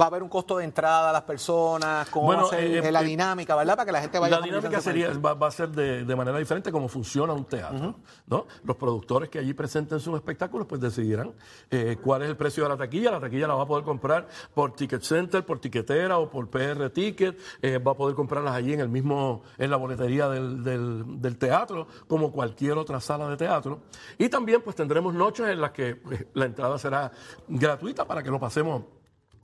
va 0.00 0.06
a 0.06 0.08
haber 0.08 0.22
un 0.22 0.28
costo 0.30 0.56
de 0.56 0.64
entrada 0.64 1.10
a 1.10 1.12
las 1.12 1.22
personas, 1.22 2.08
cómo 2.08 2.26
Bueno, 2.26 2.42
va 2.42 2.48
a 2.48 2.50
ser 2.50 2.64
eh, 2.64 2.78
eh, 2.88 2.92
la 2.92 3.02
eh, 3.02 3.04
dinámica, 3.04 3.54
¿verdad? 3.54 3.76
Para 3.76 3.84
que 3.86 3.92
la 3.92 4.00
gente 4.00 4.18
vaya 4.18 4.38
La 4.40 4.44
dinámica 4.44 4.80
sería, 4.80 5.10
va, 5.18 5.34
va 5.34 5.48
a 5.48 5.50
ser 5.50 5.68
de, 5.68 6.04
de 6.04 6.16
manera 6.16 6.38
diferente 6.38 6.72
como 6.72 6.88
funciona 6.88 7.32
un 7.34 7.44
teatro. 7.44 7.94
¿no? 8.26 8.46
Los 8.64 8.76
productores 8.76 9.28
que 9.28 9.38
allí 9.38 9.52
presenten 9.52 10.00
sus 10.00 10.14
espectáculos 10.14 10.66
pues 10.66 10.80
decidirán 10.80 11.32
eh, 11.70 11.98
cuál 12.02 12.22
es 12.22 12.30
el 12.30 12.36
precio 12.38 12.62
de 12.62 12.70
la 12.70 12.76
taquilla. 12.78 13.10
La 13.10 13.20
taquilla 13.20 13.46
la 13.46 13.54
va 13.54 13.64
a 13.64 13.66
poder 13.66 13.84
comprar 13.84 14.26
por 14.54 14.72
Ticket 14.74 15.02
Center, 15.02 15.44
por 15.44 15.58
Tiquetera 15.60 16.16
o 16.18 16.30
por 16.30 16.48
PR 16.48 16.88
Ticket. 16.90 17.38
Va 17.86 17.92
a 17.92 17.94
poder 17.94 18.14
comprarlas 18.16 18.54
allí 18.54 18.72
en 18.72 18.80
el 18.80 18.88
mismo, 18.88 19.42
en 19.58 19.70
la 19.70 19.76
boletería 19.76 20.28
del, 20.28 20.64
del- 20.64 21.20
del 21.20 21.36
teatro, 21.38 21.86
como 22.08 22.32
cualquier 22.32 22.78
otra 22.78 22.98
sala 23.00 23.28
de 23.28 23.36
teatro. 23.36 23.80
Y 24.16 24.28
también 24.30 24.62
pues 24.62 24.74
tendremos 24.74 25.12
noches 25.12 25.48
en 25.48 25.60
las 25.60 25.72
que 25.72 25.96
pues, 25.96 26.24
la 26.32 26.46
entrada 26.46 26.78
será 26.78 27.10
gratuita 27.48 28.06
para 28.06 28.22
que 28.22 28.30
lo 28.30 28.40
pasemos 28.40 28.82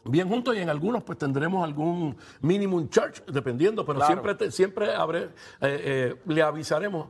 bien 0.09 0.29
juntos 0.29 0.57
y 0.57 0.59
en 0.59 0.71
algunos 0.71 1.03
pues 1.03 1.19
tendremos 1.19 1.63
algún 1.65 2.17
minimum 2.41 2.89
charge 2.89 3.23
dependiendo, 3.27 3.85
pero 3.85 3.99
Claro. 3.99 4.13
siempre 4.15 4.35
te- 4.35 4.51
siempre 4.51 4.95
habré, 4.95 5.25
eh, 5.25 5.31
eh, 5.61 6.17
le 6.27 6.43
avisaremos 6.43 7.09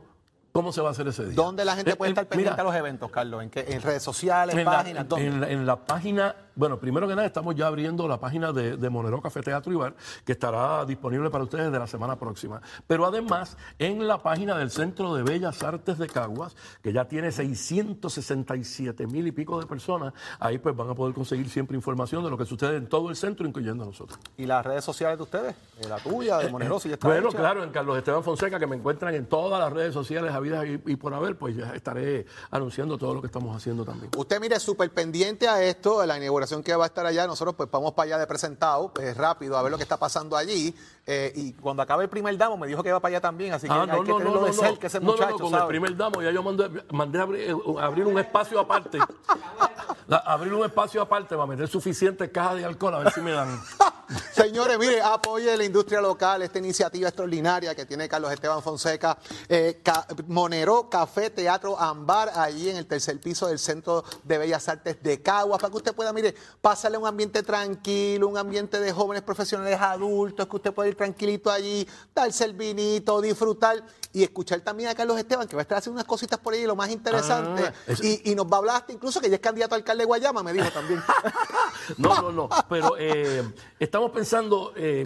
¿Cómo 0.51 0.73
se 0.73 0.81
va 0.81 0.87
a 0.87 0.91
hacer 0.93 1.07
ese 1.07 1.25
día? 1.25 1.35
¿Dónde 1.35 1.63
la 1.63 1.75
gente 1.75 1.91
Eh, 1.91 1.95
puede 1.95 2.09
eh, 2.09 2.13
estar 2.13 2.25
pendiente 2.27 2.53
mira, 2.55 2.63
a 2.63 2.65
los 2.65 2.75
eventos, 2.75 3.11
Carlos? 3.11 3.43
¿En, 3.43 3.51
qué? 3.51 3.65
¿En 3.69 3.83
redes 3.83 4.01
sociales, 4.01 4.55
en 4.55 4.65
la, 4.65 4.71
páginas? 4.71 5.07
¿Dónde? 5.07 5.27
en 5.27 5.41
la- 5.41 5.49
en 5.51 5.65
la 5.67 5.75
página, 5.85 6.35
bueno, 6.59 6.77
primero 6.77 7.07
que 7.07 7.15
nada 7.15 7.25
estamos 7.25 7.55
ya 7.55 7.67
abriendo 7.67 8.05
la 8.05 8.19
página 8.19 8.51
de, 8.51 8.75
de 8.75 8.89
Monero 8.89 9.21
Café 9.21 9.41
Teatro 9.41 9.71
y 9.71 9.77
Bar, 9.77 9.95
que 10.25 10.33
estará 10.33 10.85
disponible 10.85 11.29
para 11.29 11.45
ustedes 11.45 11.71
de 11.71 11.79
la 11.79 11.87
semana 11.87 12.17
próxima. 12.19 12.61
Pero 12.85 13.05
además, 13.05 13.55
en 13.77 14.05
la 14.09 14.17
página 14.21 14.57
del 14.57 14.69
Centro 14.69 15.15
de 15.15 15.23
Bellas 15.23 15.63
Artes 15.63 15.97
de 15.97 16.07
Caguas, 16.07 16.57
que 16.83 16.91
ya 16.91 17.05
tiene 17.05 17.31
667 17.31 19.07
mil 19.07 19.25
y 19.25 19.31
pico 19.31 19.57
de 19.57 19.67
personas, 19.67 20.13
ahí 20.37 20.57
pues 20.57 20.75
van 20.75 20.89
a 20.89 20.95
poder 20.95 21.13
conseguir 21.15 21.49
siempre 21.49 21.77
información 21.77 22.25
de 22.25 22.29
lo 22.29 22.37
que 22.37 22.43
sucede 22.45 22.75
en 22.75 22.89
todo 22.89 23.09
el 23.09 23.15
centro, 23.15 23.47
incluyendo 23.47 23.83
a 23.83 23.87
nosotros. 23.87 24.19
¿Y 24.35 24.45
las 24.45 24.65
redes 24.65 24.83
sociales 24.83 25.17
de 25.17 25.23
ustedes? 25.23 25.55
Eh, 25.79 25.87
La 25.87 25.97
tuya, 25.97 26.39
de 26.39 26.49
Monero, 26.51 26.77
si 26.77 26.89
ya 26.89 26.95
está 26.95 27.07
Bueno, 27.07 27.29
hecha. 27.29 27.37
claro, 27.37 27.63
en 27.63 27.69
Carlos 27.71 27.97
Esteban 27.97 28.21
Fonseca, 28.21 28.59
que 28.59 28.67
me 28.67 28.75
encuentran 28.75 29.15
en 29.15 29.27
todas 29.27 29.61
las 29.61 29.71
redes 29.71 29.93
sociales 29.93 30.33
habidas 30.33 30.65
y, 30.67 30.73
y 30.91 30.95
por 30.97 31.13
haber, 31.13 31.37
pues 31.37 31.55
ya 31.55 31.73
estaré 31.73 32.25
anunciando 32.51 32.97
todo 32.97 33.13
lo 33.13 33.21
que 33.21 33.27
estamos 33.27 33.55
haciendo 33.55 33.85
también. 33.85 34.11
Usted 34.17 34.41
mire 34.41 34.59
súper 34.59 34.91
pendiente 34.91 35.47
a 35.47 35.63
esto, 35.63 36.01
a 36.01 36.05
la 36.05 36.17
inauguración 36.17 36.48
que 36.63 36.75
va 36.75 36.83
a 36.85 36.87
estar 36.87 37.05
allá. 37.05 37.25
Nosotros 37.27 37.55
pues 37.55 37.69
vamos 37.71 37.93
para 37.93 38.05
allá 38.07 38.17
de 38.17 38.27
presentado, 38.27 38.91
pues, 38.93 39.15
rápido, 39.15 39.57
a 39.57 39.61
ver 39.61 39.71
lo 39.71 39.77
que 39.77 39.83
está 39.83 39.97
pasando 39.97 40.35
allí. 40.35 40.75
Eh, 41.05 41.31
y 41.35 41.53
cuando 41.53 41.81
acabe 41.83 42.03
el 42.03 42.09
primer 42.09 42.37
damo, 42.37 42.57
me 42.57 42.67
dijo 42.67 42.81
que 42.83 42.89
iba 42.89 42.99
para 42.99 43.09
allá 43.13 43.21
también, 43.21 43.53
así 43.53 43.67
que 43.67 43.73
Ah, 43.73 43.83
hay 43.89 44.01
que 44.03 44.13
tenerlo 44.13 44.41
de 44.43 44.53
cerca, 44.53 44.87
ese 44.87 44.99
muchacho, 44.99 45.37
no, 45.37 45.37
con 45.49 45.55
el 45.55 45.67
primer 45.67 45.95
damo 45.95 46.21
ya 46.21 46.31
yo 46.31 46.43
mandé, 46.43 46.69
mandé 46.91 47.19
a 47.19 47.21
abrir, 47.23 47.49
eh, 47.49 47.55
abrir 47.81 48.05
un 48.05 48.19
espacio 48.19 48.59
aparte. 48.59 48.99
La- 50.07 50.17
abrir 50.17 50.53
un 50.53 50.65
espacio 50.65 51.01
aparte 51.01 51.35
para 51.35 51.45
meter 51.47 51.67
suficientes 51.67 52.29
cajas 52.31 52.55
de 52.55 52.65
alcohol 52.65 52.95
a 52.95 52.99
ver 52.99 53.13
si 53.13 53.21
me 53.21 53.31
dan. 53.31 53.59
Señores, 54.39 54.79
mire, 54.79 55.01
apoye 55.01 55.57
la 55.57 55.63
industria 55.65 55.99
local, 55.99 56.41
esta 56.41 56.59
iniciativa 56.59 57.09
extraordinaria 57.09 57.75
que 57.75 57.85
tiene 57.85 58.07
Carlos 58.07 58.31
Esteban 58.31 58.61
Fonseca. 58.63 59.17
Eh, 59.49 59.81
Ca- 59.83 60.07
Monero 60.27 60.89
Café 60.89 61.29
Teatro 61.29 61.77
Ambar, 61.77 62.31
allí 62.33 62.69
en 62.69 62.77
el 62.77 62.85
tercer 62.85 63.19
piso 63.19 63.47
del 63.47 63.59
Centro 63.59 64.05
de 64.23 64.37
Bellas 64.37 64.69
Artes 64.69 65.03
de 65.03 65.21
Caguas, 65.21 65.59
para 65.59 65.71
que 65.71 65.77
usted 65.77 65.93
pueda, 65.93 66.13
mire, 66.13 66.33
pasarle 66.61 66.97
un 66.97 67.05
ambiente 67.05 67.43
tranquilo, 67.43 68.29
un 68.29 68.37
ambiente 68.37 68.79
de 68.79 68.93
jóvenes 68.93 69.23
profesionales 69.23 69.77
adultos, 69.81 70.47
que 70.47 70.55
usted 70.55 70.73
pueda 70.73 70.87
ir 70.87 70.95
tranquilito 70.95 71.51
allí, 71.51 71.85
darse 72.15 72.45
el 72.45 72.53
vinito, 72.53 73.19
disfrutar 73.19 73.83
y 74.13 74.23
escuchar 74.23 74.61
también 74.61 74.89
a 74.89 74.95
Carlos 74.95 75.17
Esteban, 75.17 75.47
que 75.49 75.55
va 75.57 75.61
a 75.61 75.63
estar 75.63 75.79
haciendo 75.79 75.97
unas 75.97 76.07
cositas 76.07 76.39
por 76.39 76.53
ahí, 76.53 76.63
lo 76.65 76.77
más 76.77 76.89
interesante. 76.89 77.63
Ah, 77.65 77.93
y 78.23 78.33
nos 78.35 78.45
va 78.45 78.55
a 78.55 78.59
hablar 78.59 78.75
hasta 78.77 78.93
incluso 78.93 79.19
que 79.19 79.29
ya 79.29 79.35
es 79.35 79.41
candidato 79.41 79.75
a 79.75 79.77
alcalde 79.77 80.03
de 80.03 80.05
Guayama, 80.05 80.43
me 80.43 80.53
dijo 80.53 80.69
también. 80.71 81.03
No, 81.97 82.21
no, 82.21 82.31
no. 82.31 82.49
Pero 82.69 82.95
eh, 82.99 83.43
estamos 83.79 84.11
pensando 84.11 84.28
eh, 84.75 85.05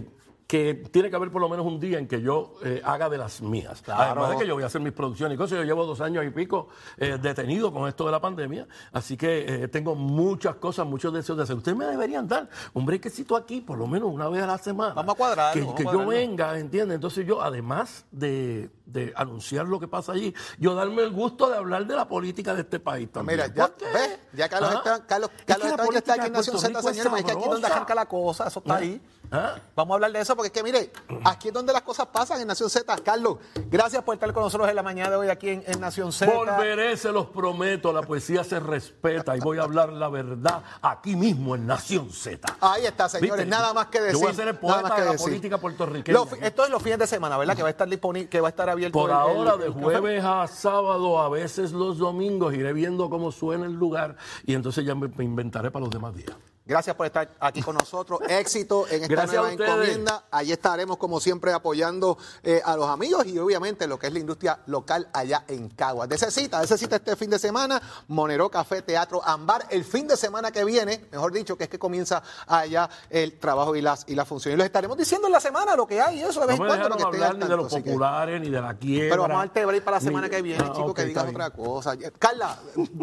que 0.54 0.76
tiene 0.92 1.10
que 1.10 1.16
haber 1.16 1.32
por 1.32 1.42
lo 1.42 1.50
menos 1.50 1.66
un 1.66 1.80
día 1.80 1.98
en 1.98 2.08
que 2.08 2.22
yo 2.22 2.54
eh, 2.64 2.80
haga 2.86 3.10
de 3.10 3.18
las 3.18 3.42
mías. 3.42 3.82
Claro. 3.82 4.04
Además 4.04 4.30
de 4.30 4.38
que 4.38 4.48
yo 4.48 4.54
voy 4.54 4.62
a 4.62 4.68
hacer 4.68 4.82
mis 4.82 4.94
producciones 4.94 5.34
y 5.34 5.38
cosas. 5.40 5.58
Yo 5.58 5.64
llevo 5.64 5.84
dos 5.84 6.00
años 6.00 6.24
y 6.24 6.30
pico 6.30 6.68
eh, 6.96 7.18
detenido 7.20 7.74
con 7.74 7.88
esto 7.88 8.06
de 8.06 8.12
la 8.12 8.22
pandemia. 8.22 8.68
Así 8.92 9.18
que 9.18 9.64
eh, 9.64 9.68
tengo 9.68 9.96
muchas 9.96 10.58
cosas, 10.58 10.86
muchos 10.86 11.12
deseos 11.12 11.40
de 11.40 11.46
hacer. 11.46 11.56
Ustedes 11.56 11.76
me 11.76 11.86
deberían 11.86 12.28
dar 12.28 12.50
un 12.74 12.86
brequecito 12.86 13.36
aquí, 13.36 13.62
por 13.62 13.80
lo 13.80 13.88
menos 13.88 14.12
una 14.14 14.30
vez 14.30 14.44
a 14.44 14.46
la 14.46 14.60
semana. 14.60 14.94
Vamos 14.94 15.16
a 15.16 15.18
cuadrarlo, 15.18 15.54
Que, 15.54 15.62
vamos 15.62 15.74
a 15.74 15.78
que 15.78 15.84
yo 15.86 16.06
venga, 16.06 16.60
¿entiendes? 16.60 16.94
Entonces 16.94 17.26
yo, 17.26 17.42
además 17.42 18.06
de, 18.12 18.70
de 18.86 19.12
anunciar 19.16 19.66
lo 19.66 19.80
que 19.80 19.88
pasa 19.88 20.12
allí, 20.12 20.36
yo 20.60 20.76
darme 20.76 21.02
el 21.02 21.10
gusto 21.10 21.50
de 21.50 21.58
hablar 21.58 21.88
de 21.88 21.96
la 21.96 22.08
política 22.08 22.54
de 22.54 22.62
este 22.62 22.80
país 22.80 23.12
también. 23.12 23.40
Mira, 23.40 23.52
ya. 23.52 23.74
¿ves? 23.92 24.20
Ya 24.34 24.48
Carlos, 24.48 24.70
¿Ah? 24.72 24.78
Esteban, 24.78 25.04
Carlos, 25.08 25.30
Es 25.34 25.40
que 25.40 25.46
Carlos 25.46 25.68
Esteban 25.72 25.92
ya 25.94 25.98
está 25.98 26.14
aquí 26.14 26.28
en 26.28 26.34
Nación 26.34 26.60
Z, 26.60 26.80
es 26.80 26.86
señores, 26.86 27.20
es 27.20 27.26
que 27.26 27.32
aquí 27.32 27.44
es 27.44 27.50
donde 27.50 27.68
arranca 27.68 27.96
la 27.96 28.06
cosa, 28.06 28.48
eso 28.48 28.60
está 28.60 28.76
ahí. 28.76 29.02
¿Ah? 29.36 29.56
Vamos 29.76 29.94
a 29.94 29.96
hablar 29.96 30.12
de 30.12 30.20
eso 30.22 30.36
porque 30.36 30.48
es 30.48 30.54
que, 30.54 30.62
mire, 30.62 30.92
aquí 31.26 31.48
es 31.48 31.54
donde 31.56 31.74
las 31.74 31.82
cosas 31.82 32.06
pasan 32.06 32.40
en 32.40 32.48
Nación 32.48 32.70
Z. 32.70 32.96
Carlos, 33.04 33.38
gracias 33.72 34.04
por 34.04 34.14
estar 34.14 34.32
con 34.32 34.44
nosotros 34.44 34.70
en 34.70 34.76
la 34.76 34.84
mañana 34.84 35.10
de 35.10 35.16
hoy 35.16 35.30
aquí 35.30 35.50
en, 35.50 35.64
en 35.66 35.80
Nación 35.82 36.12
Z. 36.12 36.32
Volveré, 36.32 36.96
se 36.98 37.12
los 37.12 37.26
prometo, 37.26 37.92
la 37.92 38.04
poesía 38.04 38.44
se 38.44 38.60
respeta 38.60 39.36
y 39.36 39.40
voy 39.40 39.58
a 39.58 39.64
hablar 39.64 39.92
la 39.92 40.08
verdad 40.10 40.62
aquí 40.84 41.16
mismo 41.16 41.56
en 41.56 41.66
Nación 41.66 42.12
Z. 42.12 42.58
Ahí 42.62 42.86
está, 42.86 43.10
señores, 43.10 43.38
¿Viste? 43.46 43.50
nada 43.50 43.74
más 43.74 43.88
que 43.88 44.02
decir. 44.02 44.14
Yo 44.14 44.20
voy 44.20 44.32
a 44.32 44.36
ser 44.36 44.48
el 44.50 44.56
poeta 44.60 44.96
de 44.96 45.06
la 45.06 45.12
decir. 45.14 45.28
política 45.28 45.58
puertorriqueña. 45.58 46.20
Esto 46.42 46.64
es 46.66 46.70
los 46.70 46.84
fines 46.84 47.00
de 47.00 47.08
semana, 47.08 47.36
¿verdad? 47.38 47.56
Que 47.56 47.64
va 47.64 47.70
a 47.70 47.72
estar 47.72 47.90
disponible, 47.90 48.30
que 48.30 48.40
va 48.40 48.50
a 48.50 48.52
estar 48.52 48.70
abierto. 48.70 49.00
Por 49.00 49.10
el- 49.10 49.16
el- 49.16 49.22
ahora, 49.22 49.58
de 49.58 49.66
el 49.66 49.74
café. 49.74 49.84
jueves 49.84 50.24
a 50.24 50.46
sábado, 50.48 51.20
a 51.20 51.30
veces 51.30 51.72
los 51.72 51.98
domingos, 51.98 52.54
iré 52.54 52.72
viendo 52.72 53.10
cómo 53.10 53.32
suena 53.32 53.66
el 53.66 53.74
lugar 53.74 54.16
y 54.46 54.54
entonces 54.54 54.86
ya 54.86 54.94
me, 54.94 55.08
me 55.08 55.24
inventaré 55.24 55.72
para 55.72 55.86
los 55.86 55.90
demás 55.92 56.14
días. 56.14 56.36
Gracias 56.66 56.96
por 56.96 57.06
estar 57.06 57.30
aquí 57.42 57.62
con 57.62 57.76
nosotros. 57.76 58.20
Éxito 58.30 58.88
en 58.88 59.04
esta 59.04 59.08
Gracias 59.14 59.42
nueva 59.42 59.52
encomienda. 59.52 60.24
Allí 60.32 60.54
estaremos, 60.54 60.96
como 60.98 61.20
siempre, 61.20 61.52
apoyando 61.52 62.18
eh, 62.42 62.62
a 62.64 62.78
los 62.78 62.88
amigos 62.88 63.26
y 63.28 63.38
obviamente 63.38 63.86
lo 63.86 64.00
que 64.00 64.08
es 64.08 64.14
la 64.14 64.20
industria 64.20 64.60
local 64.68 65.10
allá 65.14 65.44
en 65.50 65.68
Caguas. 65.70 66.08
De 66.08 66.18
cita, 66.18 66.66
cita 66.66 66.96
este 66.96 67.16
fin 67.18 67.30
de 67.30 67.38
semana, 67.40 67.82
Monero 68.08 68.50
Café 68.50 68.82
Teatro 68.82 69.22
Ambar. 69.24 69.66
El 69.70 69.84
fin 69.84 70.08
de 70.08 70.16
semana 70.16 70.52
que 70.52 70.64
viene, 70.64 71.06
mejor 71.12 71.34
dicho, 71.34 71.58
que 71.58 71.66
es 71.66 71.70
que 71.70 71.78
comienza 71.80 72.24
allá 72.48 72.90
el 73.10 73.38
trabajo 73.40 73.76
y 73.76 73.82
las, 73.82 74.06
y 74.08 74.16
las 74.16 74.26
funciones. 74.28 74.56
Y 74.56 74.58
los 74.60 74.66
estaremos 74.66 74.98
diciendo 74.98 75.28
en 75.28 75.34
la 75.34 75.42
semana 75.42 75.76
lo 75.76 75.86
que 75.86 76.00
hay 76.00 76.20
y 76.20 76.24
eso 76.24 76.40
de 76.42 76.48
vez 76.48 76.60
No 76.60 76.64
en 76.66 76.68
cuando. 76.80 76.90
para 76.90 76.96
que 76.98 77.04
hablar 77.18 77.36
ni 77.38 77.48
de 77.48 77.58
los 77.58 77.74
que- 77.74 77.82
populares, 77.82 78.40
ni 78.42 78.50
de 78.50 78.62
la 78.62 78.74
quiebra. 78.78 79.10
Pero 79.10 79.22
vamos 79.24 79.36
a 79.36 79.40
darte 79.40 79.66
break 79.66 79.84
para 79.84 79.98
la 79.98 80.00
ni- 80.02 80.06
semana 80.08 80.30
que 80.30 80.42
viene, 80.42 80.64
Ah, 80.66 80.72
chico, 80.74 80.88
ok, 80.92 80.96
que 80.96 81.06
digas 81.06 81.26
otra 81.28 81.50
cosa. 81.50 81.98
Carla, 82.18 82.58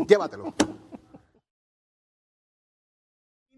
llévatelo. 0.08 0.54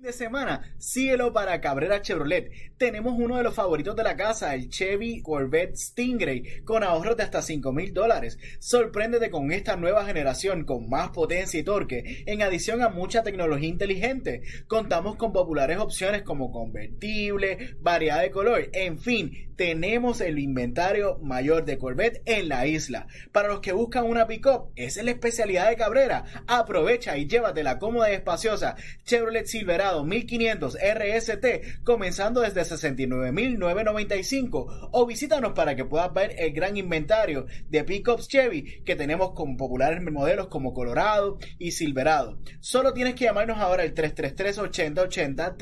De 0.02 0.12
semana, 0.12 0.74
síguelo 0.78 1.32
para 1.32 1.60
Cabrera 1.60 2.02
Chevrolet. 2.02 2.50
Tenemos 2.76 3.14
uno 3.16 3.36
de 3.36 3.44
los 3.44 3.54
favoritos 3.54 3.94
de 3.94 4.02
la 4.02 4.16
casa, 4.16 4.52
el 4.52 4.68
Chevy 4.68 5.22
Corvette 5.22 5.76
Stingray, 5.76 6.64
con 6.64 6.82
ahorros 6.82 7.16
de 7.16 7.22
hasta 7.22 7.40
5 7.40 7.72
mil 7.72 7.94
dólares. 7.94 8.36
Sorpréndete 8.58 9.30
con 9.30 9.52
esta 9.52 9.76
nueva 9.76 10.04
generación 10.04 10.64
con 10.64 10.88
más 10.88 11.10
potencia 11.10 11.60
y 11.60 11.62
torque, 11.62 12.24
en 12.26 12.42
adición 12.42 12.82
a 12.82 12.88
mucha 12.88 13.22
tecnología 13.22 13.68
inteligente. 13.68 14.42
Contamos 14.66 15.14
con 15.14 15.32
populares 15.32 15.78
opciones 15.78 16.22
como 16.22 16.50
convertible, 16.50 17.76
variedad 17.78 18.22
de 18.22 18.32
color, 18.32 18.70
en 18.72 18.98
fin, 18.98 19.51
tenemos 19.62 20.20
el 20.20 20.40
inventario 20.40 21.20
mayor 21.22 21.64
de 21.64 21.78
Corvette 21.78 22.20
en 22.26 22.48
la 22.48 22.66
isla. 22.66 23.06
Para 23.30 23.46
los 23.46 23.60
que 23.60 23.70
buscan 23.70 24.06
una 24.06 24.26
pick-up, 24.26 24.72
esa 24.74 24.98
es 24.98 25.04
la 25.04 25.12
especialidad 25.12 25.68
de 25.68 25.76
Cabrera. 25.76 26.24
Aprovecha 26.48 27.16
y 27.16 27.28
llévatela 27.28 27.78
cómoda 27.78 28.10
y 28.10 28.14
espaciosa. 28.14 28.74
Chevrolet 29.04 29.46
Silverado 29.46 30.02
1500 30.02 30.74
RST, 30.74 31.84
comenzando 31.84 32.40
desde 32.40 32.62
69.995. 32.62 34.88
O 34.90 35.06
visítanos 35.06 35.52
para 35.52 35.76
que 35.76 35.84
puedas 35.84 36.12
ver 36.12 36.34
el 36.38 36.52
gran 36.52 36.76
inventario 36.76 37.46
de 37.68 37.84
pickups 37.84 38.26
Chevy 38.26 38.82
que 38.84 38.96
tenemos 38.96 39.30
con 39.30 39.56
populares 39.56 40.02
modelos 40.02 40.48
como 40.48 40.74
Colorado 40.74 41.38
y 41.60 41.70
Silverado. 41.70 42.40
Solo 42.58 42.94
tienes 42.94 43.14
que 43.14 43.26
llamarnos 43.26 43.58
ahora 43.58 43.84
al 43.84 43.94
333-8080, 43.94 45.56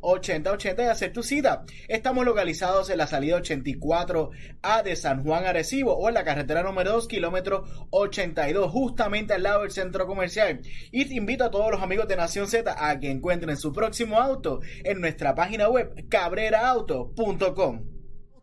333-8080 0.00 0.78
y 0.78 0.88
hacer 0.88 1.12
tu 1.12 1.22
cita. 1.22 1.66
Estamos 1.86 2.24
localizados 2.24 2.88
en 2.88 2.93
la 2.96 3.06
salida 3.06 3.38
84A 3.38 4.82
de 4.82 4.96
San 4.96 5.22
Juan 5.22 5.46
Arecibo 5.46 5.94
o 5.94 6.08
en 6.08 6.14
la 6.14 6.24
carretera 6.24 6.62
número 6.62 6.92
2, 6.92 7.08
kilómetro 7.08 7.64
82, 7.90 8.70
justamente 8.70 9.34
al 9.34 9.42
lado 9.42 9.62
del 9.62 9.70
centro 9.70 10.06
comercial. 10.06 10.60
Y 10.92 11.04
te 11.06 11.14
invito 11.14 11.44
a 11.44 11.50
todos 11.50 11.70
los 11.70 11.82
amigos 11.82 12.08
de 12.08 12.16
Nación 12.16 12.46
Z 12.46 12.74
a 12.76 12.98
que 12.98 13.10
encuentren 13.10 13.56
su 13.56 13.72
próximo 13.72 14.18
auto 14.20 14.60
en 14.84 15.00
nuestra 15.00 15.34
página 15.34 15.68
web 15.68 16.08
cabreraauto.com. 16.08 17.94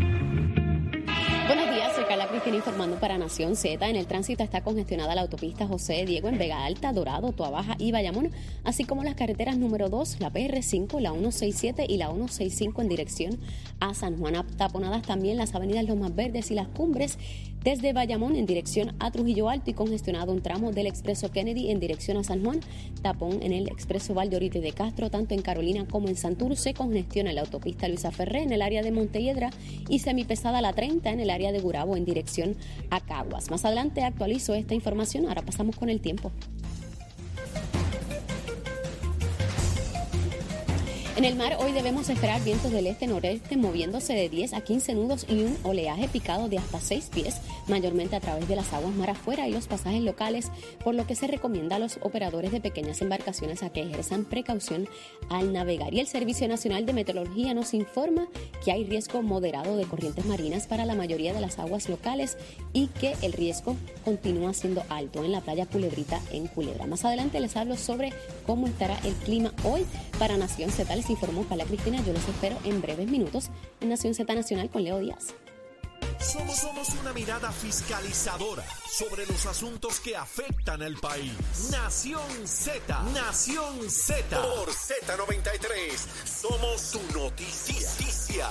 Informando 2.56 3.00
para 3.00 3.18
Nación 3.18 3.56
Z. 3.56 3.90
En 3.90 3.96
el 3.96 4.06
tránsito 4.06 4.44
está 4.44 4.62
congestionada 4.62 5.16
la 5.16 5.22
autopista 5.22 5.66
José 5.66 6.06
Diego 6.06 6.28
en 6.28 6.38
Vega 6.38 6.64
Alta, 6.66 6.94
Dorado, 6.94 7.32
Tuabaja 7.32 7.76
y 7.80 7.92
Bayamón, 7.92 8.32
así 8.64 8.84
como 8.84 9.04
las 9.04 9.16
carreteras 9.16 9.58
número 9.58 9.90
2, 9.90 10.20
la 10.20 10.32
PR5, 10.32 11.00
la 11.00 11.12
167 11.12 11.86
y 11.90 11.98
la 11.98 12.08
165 12.12 12.82
en 12.82 12.90
dirección 12.90 13.40
a 13.80 13.96
San 13.96 14.20
Juan. 14.20 14.46
Taponadas 14.56 15.02
también 15.02 15.38
las 15.38 15.56
avenidas 15.56 15.86
Los 15.86 15.98
Más 15.98 16.14
Verdes 16.14 16.52
y 16.52 16.54
las 16.54 16.68
Cumbres 16.68 17.18
desde 17.64 17.94
Bayamón 17.94 18.36
en 18.36 18.46
dirección 18.46 18.96
a 19.00 19.10
Trujillo 19.12 19.50
Alto 19.50 19.72
y 19.72 19.74
congestionado 19.74 20.34
un 20.34 20.42
tramo 20.42 20.72
del 20.72 20.88
expreso 20.88 21.32
Kennedy 21.32 21.72
en 21.72 21.80
dirección 21.80 22.18
a 22.18 22.24
San 22.24 22.44
Juan. 22.44 22.60
Tapón 23.02 23.42
en 23.42 23.54
el 23.54 23.68
expreso 23.68 24.14
Valdorite 24.14 24.60
de 24.60 24.74
Castro, 24.74 25.10
tanto 25.10 25.34
en 25.34 25.42
Carolina 25.42 25.86
como 25.90 26.10
en 26.10 26.18
Santurce. 26.18 26.74
Congestiona 26.74 27.32
la 27.32 27.42
autopista 27.42 27.88
Luisa 27.88 28.12
Ferré 28.12 28.44
en 28.44 28.52
el 28.52 28.62
área 28.62 28.82
de 28.82 28.92
Montelledra 28.92 29.50
y 29.88 30.00
semipesada 30.00 30.62
la 30.62 30.74
30 30.74 31.10
en 31.10 31.20
el 31.22 31.30
área 31.30 31.52
de 31.52 31.60
Gurabo 31.60 31.96
en 31.96 32.06
dirección 32.06 32.58
a 32.90 33.00
Caguas. 33.00 33.50
Más 33.50 33.64
adelante 33.64 34.04
actualizo 34.04 34.54
esta 34.54 34.74
información. 34.74 35.28
Ahora 35.28 35.42
pasamos 35.42 35.78
con 35.78 35.90
el 35.90 36.02
tiempo. 36.02 36.32
En 41.24 41.30
el 41.30 41.36
mar 41.38 41.56
hoy 41.62 41.72
debemos 41.72 42.10
esperar 42.10 42.44
vientos 42.44 42.70
del 42.70 42.86
este-noreste 42.86 43.56
moviéndose 43.56 44.12
de 44.12 44.28
10 44.28 44.56
a 44.56 44.60
15 44.60 44.94
nudos 44.96 45.26
y 45.30 45.44
un 45.44 45.58
oleaje 45.64 46.10
picado 46.10 46.50
de 46.50 46.58
hasta 46.58 46.82
6 46.82 47.12
pies, 47.14 47.38
mayormente 47.70 48.18
a 48.18 48.20
través 48.20 48.46
de 48.50 48.58
las 48.58 48.74
aguas 48.74 48.94
mar 48.94 49.12
afuera 49.12 49.48
y 49.48 49.54
los 49.54 49.68
pasajes 49.68 50.02
locales, 50.02 50.52
por 50.84 50.96
lo 50.96 51.08
que 51.08 51.16
se 51.16 51.28
recomienda 51.28 51.78
a 51.78 51.80
los 51.80 51.98
operadores 52.02 52.52
de 52.52 52.60
pequeñas 52.60 53.02
embarcaciones 53.02 53.64
a 53.64 53.70
que 53.70 53.84
ejerzan 53.84 54.26
precaución 54.26 54.90
al 55.30 55.54
navegar. 55.54 55.94
Y 55.94 56.02
el 56.02 56.08
Servicio 56.08 56.46
Nacional 56.50 56.86
de 56.86 56.92
Meteorología 56.92 57.54
nos 57.54 57.74
informa 57.74 58.28
que 58.66 58.74
hay 58.74 58.84
riesgo 58.84 59.22
moderado 59.22 59.78
de 59.78 59.86
corrientes 59.86 60.26
marinas 60.26 60.68
para 60.68 60.84
la 60.84 60.94
mayoría 60.94 61.34
de 61.34 61.40
las 61.40 61.58
aguas 61.58 61.88
locales 61.88 62.36
y 62.74 62.88
que 62.88 63.16
el 63.22 63.32
riesgo 63.32 63.78
continúa 64.04 64.54
siendo 64.54 64.84
alto 64.90 65.24
en 65.24 65.32
la 65.32 65.40
playa 65.40 65.68
Culebrita 65.68 66.20
en 66.34 66.48
Culebra. 66.48 66.86
Más 66.86 67.06
adelante 67.06 67.40
les 67.40 67.56
hablo 67.56 67.78
sobre 67.78 68.12
cómo 68.46 68.68
estará 68.68 69.00
el 69.06 69.14
clima 69.14 69.54
hoy 69.64 69.86
para 70.20 70.36
Nación 70.36 70.70
Informó 71.14 71.48
Carla 71.48 71.66
Cristina. 71.66 72.04
Yo 72.04 72.12
los 72.12 72.28
espero 72.28 72.58
en 72.64 72.82
breves 72.82 73.08
minutos 73.08 73.50
en 73.82 73.90
Nación 73.90 74.16
Z 74.16 74.34
Nacional 74.34 74.70
con 74.70 74.84
Leo 74.84 75.00
Díaz. 75.00 75.36
Somos, 76.20 76.58
somos 76.58 76.90
una 77.02 77.14
mirada 77.14 77.52
fiscalizadora 77.52 78.64
sobre 78.90 79.26
los 79.28 79.46
asuntos 79.46 80.00
que 80.00 80.16
afectan 80.16 80.82
al 80.82 80.96
país. 80.96 81.34
Nación 81.70 82.48
Z, 82.48 83.04
Nación 83.14 83.90
Z. 83.90 84.42
Por 84.42 84.70
Z93, 84.70 85.98
somos 86.26 86.92
tu 86.92 87.20
noticia. 87.20 88.50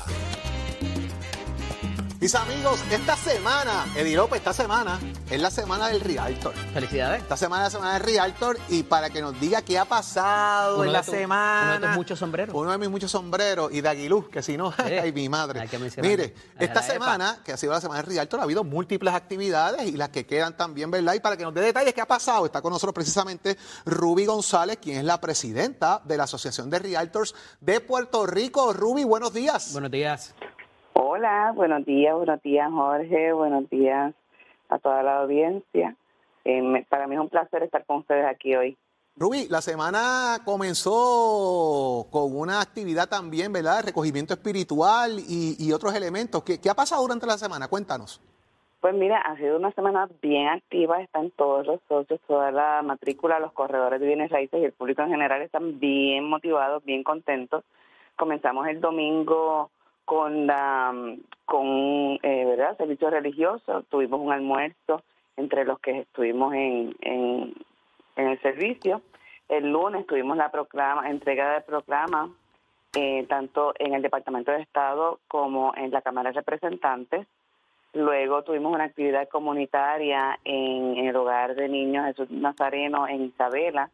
Mis 2.22 2.36
amigos, 2.36 2.78
esta 2.88 3.16
semana, 3.16 3.84
Edirope, 3.96 4.36
esta 4.36 4.52
semana 4.52 5.00
es 5.28 5.40
la 5.40 5.50
semana 5.50 5.88
del 5.88 6.00
Realtor. 6.00 6.54
Felicidades. 6.72 7.20
Esta 7.20 7.36
semana 7.36 7.66
es 7.66 7.72
la 7.72 7.78
semana 7.80 7.94
del 7.94 8.02
Realtor 8.04 8.58
y 8.68 8.84
para 8.84 9.10
que 9.10 9.20
nos 9.20 9.40
diga 9.40 9.60
qué 9.62 9.76
ha 9.76 9.86
pasado 9.86 10.76
Uno 10.76 10.84
en 10.84 10.92
la 10.92 11.02
semana. 11.02 11.62
uno 11.64 11.80
de 11.80 11.86
tus 11.88 11.96
muchos 11.96 12.18
sombreros. 12.20 12.54
Uno 12.54 12.70
de 12.70 12.78
mis 12.78 12.90
muchos 12.90 13.10
sombreros 13.10 13.72
y 13.72 13.80
de 13.80 13.88
Aguilú, 13.88 14.30
que 14.30 14.40
si 14.40 14.56
no, 14.56 14.72
ay, 14.78 15.10
mi 15.10 15.28
madre. 15.28 15.62
hay 15.62 15.68
que. 15.68 15.80
Mire, 16.00 16.32
esta 16.60 16.78
EPA. 16.78 16.82
semana, 16.82 17.38
que 17.44 17.54
ha 17.54 17.56
sido 17.56 17.72
la 17.72 17.80
semana 17.80 18.00
del 18.02 18.12
Realtor, 18.14 18.38
ha 18.38 18.44
habido 18.44 18.62
múltiples 18.62 19.12
actividades 19.14 19.88
y 19.88 19.96
las 19.96 20.10
que 20.10 20.24
quedan 20.24 20.56
también, 20.56 20.92
¿verdad? 20.92 21.14
Y 21.14 21.18
para 21.20 21.36
que 21.36 21.42
nos 21.42 21.52
dé 21.52 21.60
detalles 21.62 21.92
qué 21.92 22.02
ha 22.02 22.06
pasado, 22.06 22.46
está 22.46 22.62
con 22.62 22.72
nosotros 22.72 22.94
precisamente 22.94 23.58
Ruby 23.84 24.26
González, 24.26 24.78
quien 24.80 24.96
es 24.98 25.04
la 25.04 25.20
presidenta 25.20 26.00
de 26.04 26.16
la 26.16 26.22
Asociación 26.22 26.70
de 26.70 26.78
Realtors 26.78 27.34
de 27.60 27.80
Puerto 27.80 28.26
Rico. 28.26 28.72
Ruby, 28.72 29.02
buenos 29.02 29.34
días. 29.34 29.72
Buenos 29.72 29.90
días. 29.90 30.32
Hola, 30.94 31.52
buenos 31.54 31.84
días, 31.84 32.14
buenos 32.14 32.42
días 32.42 32.70
Jorge, 32.70 33.32
buenos 33.32 33.68
días 33.70 34.14
a 34.68 34.78
toda 34.78 35.02
la 35.02 35.18
audiencia. 35.20 35.96
Eh, 36.44 36.62
me- 36.62 36.82
para 36.84 37.06
mí 37.06 37.14
es 37.14 37.20
un 37.20 37.28
placer 37.28 37.62
estar 37.62 37.84
con 37.86 37.98
ustedes 37.98 38.26
aquí 38.26 38.54
hoy. 38.54 38.76
Ruby, 39.16 39.46
la 39.48 39.60
semana 39.60 40.38
comenzó 40.44 42.06
con 42.10 42.34
una 42.36 42.60
actividad 42.60 43.08
también, 43.08 43.52
¿verdad? 43.52 43.76
De 43.76 43.82
recogimiento 43.82 44.32
espiritual 44.34 45.18
y, 45.28 45.56
y 45.58 45.72
otros 45.72 45.94
elementos. 45.94 46.42
¿Qué, 46.42 46.58
qué 46.58 46.70
ha 46.70 46.74
pasado 46.74 47.02
durante 47.02 47.26
la 47.26 47.36
semana? 47.36 47.68
Cuéntanos. 47.68 48.20
Pues 48.80 48.94
mira, 48.94 49.18
ha 49.20 49.36
sido 49.36 49.58
una 49.58 49.70
semana 49.72 50.08
bien 50.22 50.48
activa, 50.48 51.00
están 51.02 51.30
todos 51.32 51.64
los 51.66 51.80
socios, 51.88 52.20
toda 52.26 52.50
la 52.50 52.82
matrícula, 52.82 53.38
los 53.38 53.52
corredores 53.52 54.00
de 54.00 54.06
bienes 54.06 54.30
raíces 54.30 54.60
y 54.60 54.64
el 54.64 54.72
público 54.72 55.02
en 55.02 55.10
general 55.10 55.40
están 55.42 55.78
bien 55.78 56.28
motivados, 56.28 56.82
bien 56.84 57.04
contentos. 57.04 57.64
Comenzamos 58.16 58.66
el 58.66 58.80
domingo 58.80 59.70
con 60.04 60.46
la 60.46 60.92
con 61.44 62.18
eh, 62.22 62.44
verdad 62.44 62.76
servicio 62.76 63.10
religioso, 63.10 63.82
tuvimos 63.90 64.20
un 64.20 64.32
almuerzo 64.32 65.02
entre 65.36 65.64
los 65.64 65.78
que 65.80 66.00
estuvimos 66.00 66.54
en, 66.54 66.94
en, 67.00 67.54
el 68.16 68.40
servicio. 68.40 69.02
El 69.48 69.70
lunes 69.70 70.06
tuvimos 70.06 70.36
la 70.36 70.50
proclama, 70.50 71.10
entrega 71.10 71.54
de 71.54 71.60
proclama 71.60 72.30
eh, 72.94 73.26
tanto 73.28 73.74
en 73.78 73.94
el 73.94 74.02
Departamento 74.02 74.50
de 74.50 74.62
Estado 74.62 75.18
como 75.28 75.74
en 75.76 75.90
la 75.90 76.02
Cámara 76.02 76.30
de 76.30 76.36
Representantes. 76.36 77.26
Luego 77.94 78.42
tuvimos 78.42 78.72
una 78.72 78.84
actividad 78.84 79.28
comunitaria 79.28 80.38
en, 80.44 80.96
en 80.96 81.06
el 81.06 81.16
hogar 81.16 81.54
de 81.54 81.68
niños 81.68 82.06
Jesús 82.06 82.30
Nazareno 82.30 83.06
en 83.06 83.24
Isabela. 83.24 83.90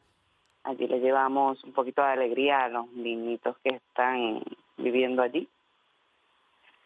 Allí 0.62 0.86
le 0.86 1.00
llevamos 1.00 1.62
un 1.64 1.72
poquito 1.72 2.02
de 2.02 2.08
alegría 2.08 2.64
a 2.64 2.68
los 2.68 2.92
niñitos 2.92 3.56
que 3.64 3.70
están 3.70 4.42
viviendo 4.76 5.22
allí. 5.22 5.48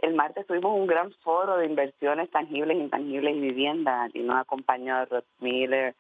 El 0.03 0.15
martes 0.15 0.45
tuvimos 0.49 0.77
un 0.77 0.89
gran 0.89 1.13
foro 1.23 1.57
de 1.59 1.67
inversiones 1.67 2.29
tangibles, 2.31 2.77
intangibles 2.77 3.37
y 3.37 3.41
vivienda. 3.41 4.03
Allí 4.03 4.21
nos 4.21 4.41
acompañó 4.41 5.05
Rod 5.05 5.23
Miller, 5.39 5.95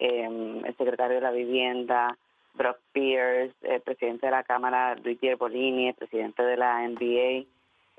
eh, 0.00 0.60
el 0.64 0.76
secretario 0.76 1.14
de 1.14 1.20
la 1.20 1.30
Vivienda, 1.30 2.18
Brock 2.54 2.78
Pierce, 2.92 3.54
el 3.62 3.80
presidente 3.80 4.26
de 4.26 4.32
la 4.32 4.42
Cámara, 4.42 4.96
Luigi 4.96 5.28
Erbolini, 5.28 5.88
el 5.88 5.94
presidente 5.94 6.42
de 6.42 6.56
la 6.56 6.82
NBA, 6.82 7.46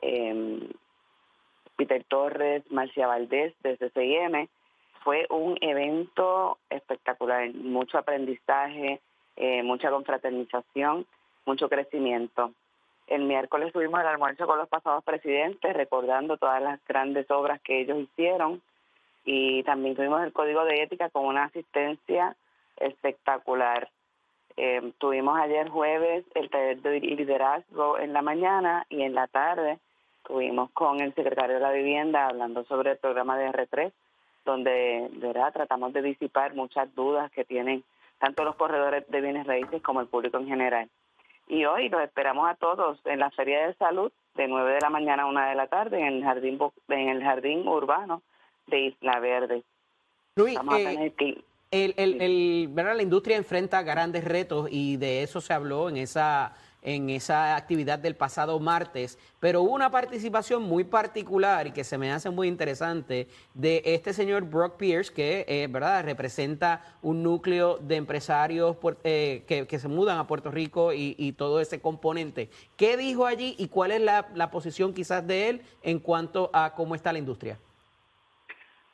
eh, 0.01 0.59
Peter 1.77 2.03
Torres, 2.03 2.69
Marcia 2.69 3.07
Valdés 3.07 3.53
de 3.63 3.77
CCIM. 3.77 4.49
Fue 5.05 5.25
un 5.29 5.57
evento 5.61 6.57
espectacular, 6.69 7.53
mucho 7.53 7.97
aprendizaje, 7.97 8.99
eh, 9.37 9.63
mucha 9.63 9.89
confraternización, 9.89 11.05
mucho 11.45 11.69
crecimiento. 11.69 12.51
El 13.07 13.23
miércoles 13.23 13.71
tuvimos 13.71 13.99
el 14.01 14.07
almuerzo 14.07 14.47
con 14.47 14.57
los 14.57 14.67
pasados 14.67 15.03
presidentes, 15.03 15.73
recordando 15.73 16.37
todas 16.37 16.61
las 16.61 16.83
grandes 16.85 17.29
obras 17.29 17.61
que 17.61 17.81
ellos 17.81 17.99
hicieron. 17.99 18.61
Y 19.23 19.63
también 19.63 19.95
tuvimos 19.95 20.23
el 20.23 20.33
código 20.33 20.65
de 20.65 20.83
ética 20.83 21.09
con 21.09 21.25
una 21.25 21.45
asistencia 21.45 22.35
espectacular. 22.77 23.89
Eh, 24.57 24.93
tuvimos 24.97 25.37
ayer 25.37 25.69
jueves 25.69 26.25
el 26.33 26.49
taller 26.49 26.81
de 26.81 26.99
liderazgo 27.01 27.99
en 27.99 28.13
la 28.13 28.21
mañana 28.21 28.85
y 28.89 29.01
en 29.01 29.13
la 29.13 29.27
tarde 29.27 29.79
estuvimos 30.19 30.71
con 30.71 31.01
el 31.01 31.13
secretario 31.13 31.55
de 31.55 31.61
la 31.61 31.71
vivienda 31.71 32.27
hablando 32.27 32.63
sobre 32.65 32.91
el 32.91 32.97
programa 32.97 33.37
de 33.37 33.49
R3, 33.49 33.91
donde 34.45 35.09
de 35.11 35.27
verdad 35.27 35.53
tratamos 35.53 35.91
de 35.93 36.01
disipar 36.01 36.55
muchas 36.55 36.93
dudas 36.95 37.31
que 37.31 37.43
tienen 37.43 37.83
tanto 38.17 38.43
los 38.43 38.55
corredores 38.55 39.05
de 39.09 39.21
bienes 39.21 39.45
raíces 39.45 39.81
como 39.81 40.01
el 40.01 40.07
público 40.07 40.37
en 40.37 40.47
general. 40.47 40.89
Y 41.47 41.65
hoy 41.65 41.89
los 41.89 42.01
esperamos 42.01 42.49
a 42.49 42.55
todos 42.55 42.99
en 43.05 43.19
la 43.19 43.29
Feria 43.31 43.67
de 43.67 43.73
Salud 43.75 44.11
de 44.35 44.47
9 44.47 44.73
de 44.73 44.81
la 44.81 44.89
mañana 44.89 45.23
a 45.23 45.27
1 45.27 45.49
de 45.49 45.55
la 45.55 45.67
tarde 45.67 45.99
en 45.99 46.07
el 46.07 46.23
jardín 46.23 46.59
en 46.89 47.09
el 47.09 47.23
jardín 47.23 47.67
urbano 47.67 48.21
de 48.67 48.79
Isla 48.87 49.19
Verde. 49.19 49.63
Luis, 50.35 50.57
eh, 50.77 51.11
el, 51.71 51.93
el, 51.97 52.21
el- 52.21 52.69
la 52.93 53.01
industria 53.03 53.37
enfrenta 53.37 53.81
grandes 53.83 54.23
retos 54.25 54.67
y 54.71 54.97
de 54.97 55.23
eso 55.23 55.39
se 55.39 55.53
habló 55.53 55.87
en 55.89 55.97
esa, 55.97 56.53
en 56.85 57.09
esa 57.09 57.55
actividad 57.55 57.97
del 57.97 58.15
pasado 58.15 58.59
martes, 58.59 59.17
pero 59.39 59.63
hubo 59.63 59.73
una 59.73 59.89
participación 59.89 60.61
muy 60.61 60.83
particular 60.83 61.65
y 61.65 61.71
que 61.71 61.83
se 61.83 61.97
me 61.97 62.11
hace 62.11 62.29
muy 62.29 62.47
interesante 62.47 63.27
de 63.55 63.81
este 63.83 64.13
señor 64.13 64.43
Brock 64.43 64.77
Pierce, 64.77 65.11
que 65.11 65.45
eh, 65.47 65.67
¿verdad? 65.67 66.05
representa 66.05 66.81
un 67.01 67.23
núcleo 67.23 67.77
de 67.79 67.95
empresarios 67.95 68.77
puer- 68.77 68.97
eh, 69.03 69.43
que, 69.47 69.65
que 69.65 69.79
se 69.79 69.87
mudan 69.87 70.19
a 70.19 70.27
Puerto 70.27 70.51
Rico 70.51 70.93
y, 70.93 71.15
y 71.17 71.33
todo 71.33 71.59
ese 71.59 71.81
componente. 71.81 72.49
¿Qué 72.77 72.97
dijo 72.97 73.25
allí 73.25 73.55
y 73.57 73.67
cuál 73.67 73.91
es 73.91 74.01
la, 74.01 74.27
la 74.35 74.51
posición 74.51 74.93
quizás 74.93 75.25
de 75.25 75.49
él 75.49 75.61
en 75.81 75.97
cuanto 75.99 76.51
a 76.53 76.73
cómo 76.75 76.93
está 76.93 77.11
la 77.11 77.19
industria? 77.19 77.57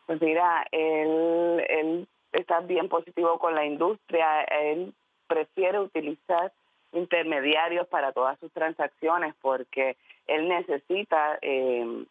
Pues 0.06 0.22
mira, 0.22 0.66
él, 0.72 1.62
él 1.70 2.08
está 2.32 2.62
bien 2.62 2.88
positivo 2.88 3.38
con 3.38 3.54
la 3.54 3.66
industria, 3.66 4.44
él 4.44 4.94
prefiere 5.28 5.80
utilizar 5.80 6.54
intermediarios 6.94 7.88
para 7.88 8.12
todas 8.12 8.40
sus 8.40 8.52
transacciones 8.52 9.34
porque 9.42 9.98
él 10.28 10.48
necesita 10.48 11.40
eh, 11.42 12.06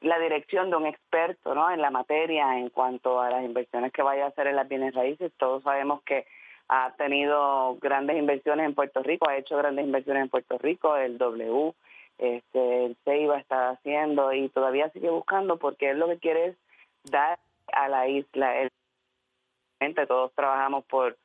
la 0.00 0.18
dirección 0.18 0.70
de 0.70 0.76
un 0.76 0.86
experto 0.86 1.54
¿no? 1.54 1.70
en 1.70 1.80
la 1.80 1.90
materia 1.90 2.58
en 2.58 2.70
cuanto 2.70 3.20
a 3.20 3.30
las 3.30 3.44
inversiones 3.44 3.92
que 3.92 4.02
vaya 4.02 4.24
a 4.24 4.28
hacer 4.28 4.46
en 4.46 4.56
las 4.56 4.68
bienes 4.68 4.94
raíces. 4.94 5.32
Todos 5.38 5.62
sabemos 5.62 6.02
que 6.02 6.26
ha 6.68 6.92
tenido 6.96 7.76
grandes 7.80 8.16
inversiones 8.16 8.66
en 8.66 8.74
Puerto 8.74 9.02
Rico, 9.02 9.28
ha 9.28 9.36
hecho 9.36 9.56
grandes 9.56 9.84
inversiones 9.84 10.22
en 10.22 10.28
Puerto 10.28 10.56
Rico, 10.58 10.96
el 10.96 11.18
W, 11.18 11.74
este, 12.18 12.86
el 12.86 12.96
CEIBA 13.04 13.38
está 13.38 13.70
haciendo 13.70 14.32
y 14.32 14.48
todavía 14.50 14.90
sigue 14.90 15.10
buscando 15.10 15.56
porque 15.56 15.90
él 15.90 15.98
lo 15.98 16.06
que 16.08 16.18
quiere 16.18 16.46
es 16.46 16.56
dar 17.04 17.38
a 17.72 17.88
la 17.88 18.08
isla. 18.08 18.56
El, 18.60 18.70
todos 20.06 20.32
trabajamos 20.34 20.84
por, 20.84 21.16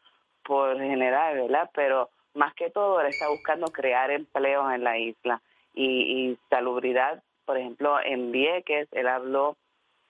por 0.43 0.77
generar, 0.79 1.35
¿verdad? 1.35 1.69
Pero 1.73 2.09
más 2.35 2.53
que 2.53 2.69
todo, 2.69 3.01
él 3.01 3.07
está 3.07 3.29
buscando 3.29 3.67
crear 3.67 4.11
empleos 4.11 4.71
en 4.73 4.83
la 4.83 4.97
isla 4.97 5.41
y, 5.73 5.85
y 6.29 6.37
salubridad. 6.49 7.23
Por 7.45 7.57
ejemplo, 7.57 7.97
en 8.03 8.31
Vieques, 8.31 8.87
él 8.91 9.07
habló 9.07 9.55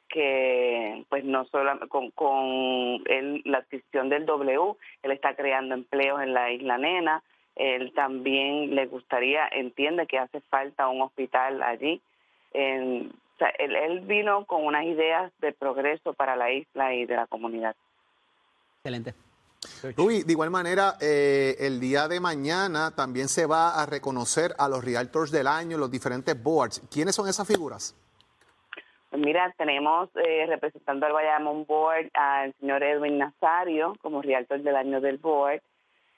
que 0.10 1.06
pues 1.10 1.24
no 1.24 1.46
solo 1.46 1.78
con, 1.90 2.12
con 2.12 3.04
la 3.46 3.60
adquisición 3.60 4.10
del 4.10 4.26
W, 4.26 4.76
él 5.04 5.12
está 5.12 5.36
creando 5.36 5.76
empleos 5.76 6.22
en 6.22 6.34
la 6.34 6.52
isla 6.52 6.78
Nena, 6.78 7.24
él 7.56 7.94
también 7.94 8.76
le 8.76 8.86
gustaría, 8.86 9.48
entiende 9.48 10.08
que 10.08 10.20
hace 10.20 10.42
falta 10.42 10.88
un 10.90 11.02
hospital 11.02 11.64
allí. 11.64 12.02
En, 12.54 13.12
él, 13.60 13.76
él, 13.76 14.00
vino 14.02 14.46
con 14.46 14.66
unas 14.66 14.86
ideas 14.86 15.32
de 15.40 15.52
progreso 15.52 16.14
para 16.14 16.36
la 16.36 16.52
isla 16.52 16.94
y 16.94 17.06
de 17.06 17.16
la 17.16 17.28
comunidad. 17.28 17.76
Excelente. 18.78 19.14
Luis, 19.98 20.26
de 20.26 20.32
igual 20.32 20.50
manera, 20.50 20.96
eh, 21.02 21.56
el 21.60 21.80
día 21.80 22.08
de 22.08 22.20
mañana 22.20 22.92
también 22.96 23.28
se 23.28 23.46
va 23.46 23.82
a 23.82 23.86
reconocer 23.86 24.54
a 24.58 24.68
los 24.68 24.84
Realtors 24.84 25.32
del 25.32 25.48
año, 25.48 25.78
los 25.78 25.92
diferentes 25.92 26.42
boards. 26.42 26.82
¿Quiénes 26.92 27.16
son 27.16 27.28
esas 27.28 27.48
figuras? 27.48 27.96
Pues 29.16 29.24
mira, 29.24 29.54
tenemos 29.58 30.10
eh, 30.16 30.46
representando 30.46 31.06
al 31.06 31.14
Bayamón 31.14 31.66
Board 31.66 32.10
al 32.14 32.54
señor 32.60 32.84
Edwin 32.84 33.18
Nazario 33.18 33.96
como 34.02 34.22
Realtor 34.22 34.60
del 34.62 34.76
año 34.76 35.00
del 35.00 35.20
Board. 35.20 35.62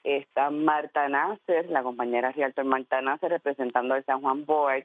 Está 0.02 0.50
Marta 0.50 1.08
Nasser, 1.08 1.68
la 1.70 1.84
compañera 1.84 2.32
Realtor 2.32 2.64
Marta 2.64 3.00
Nasser, 3.00 3.30
representando 3.30 3.94
al 3.94 4.04
San 4.04 4.20
Juan 4.20 4.44
Board. 4.44 4.84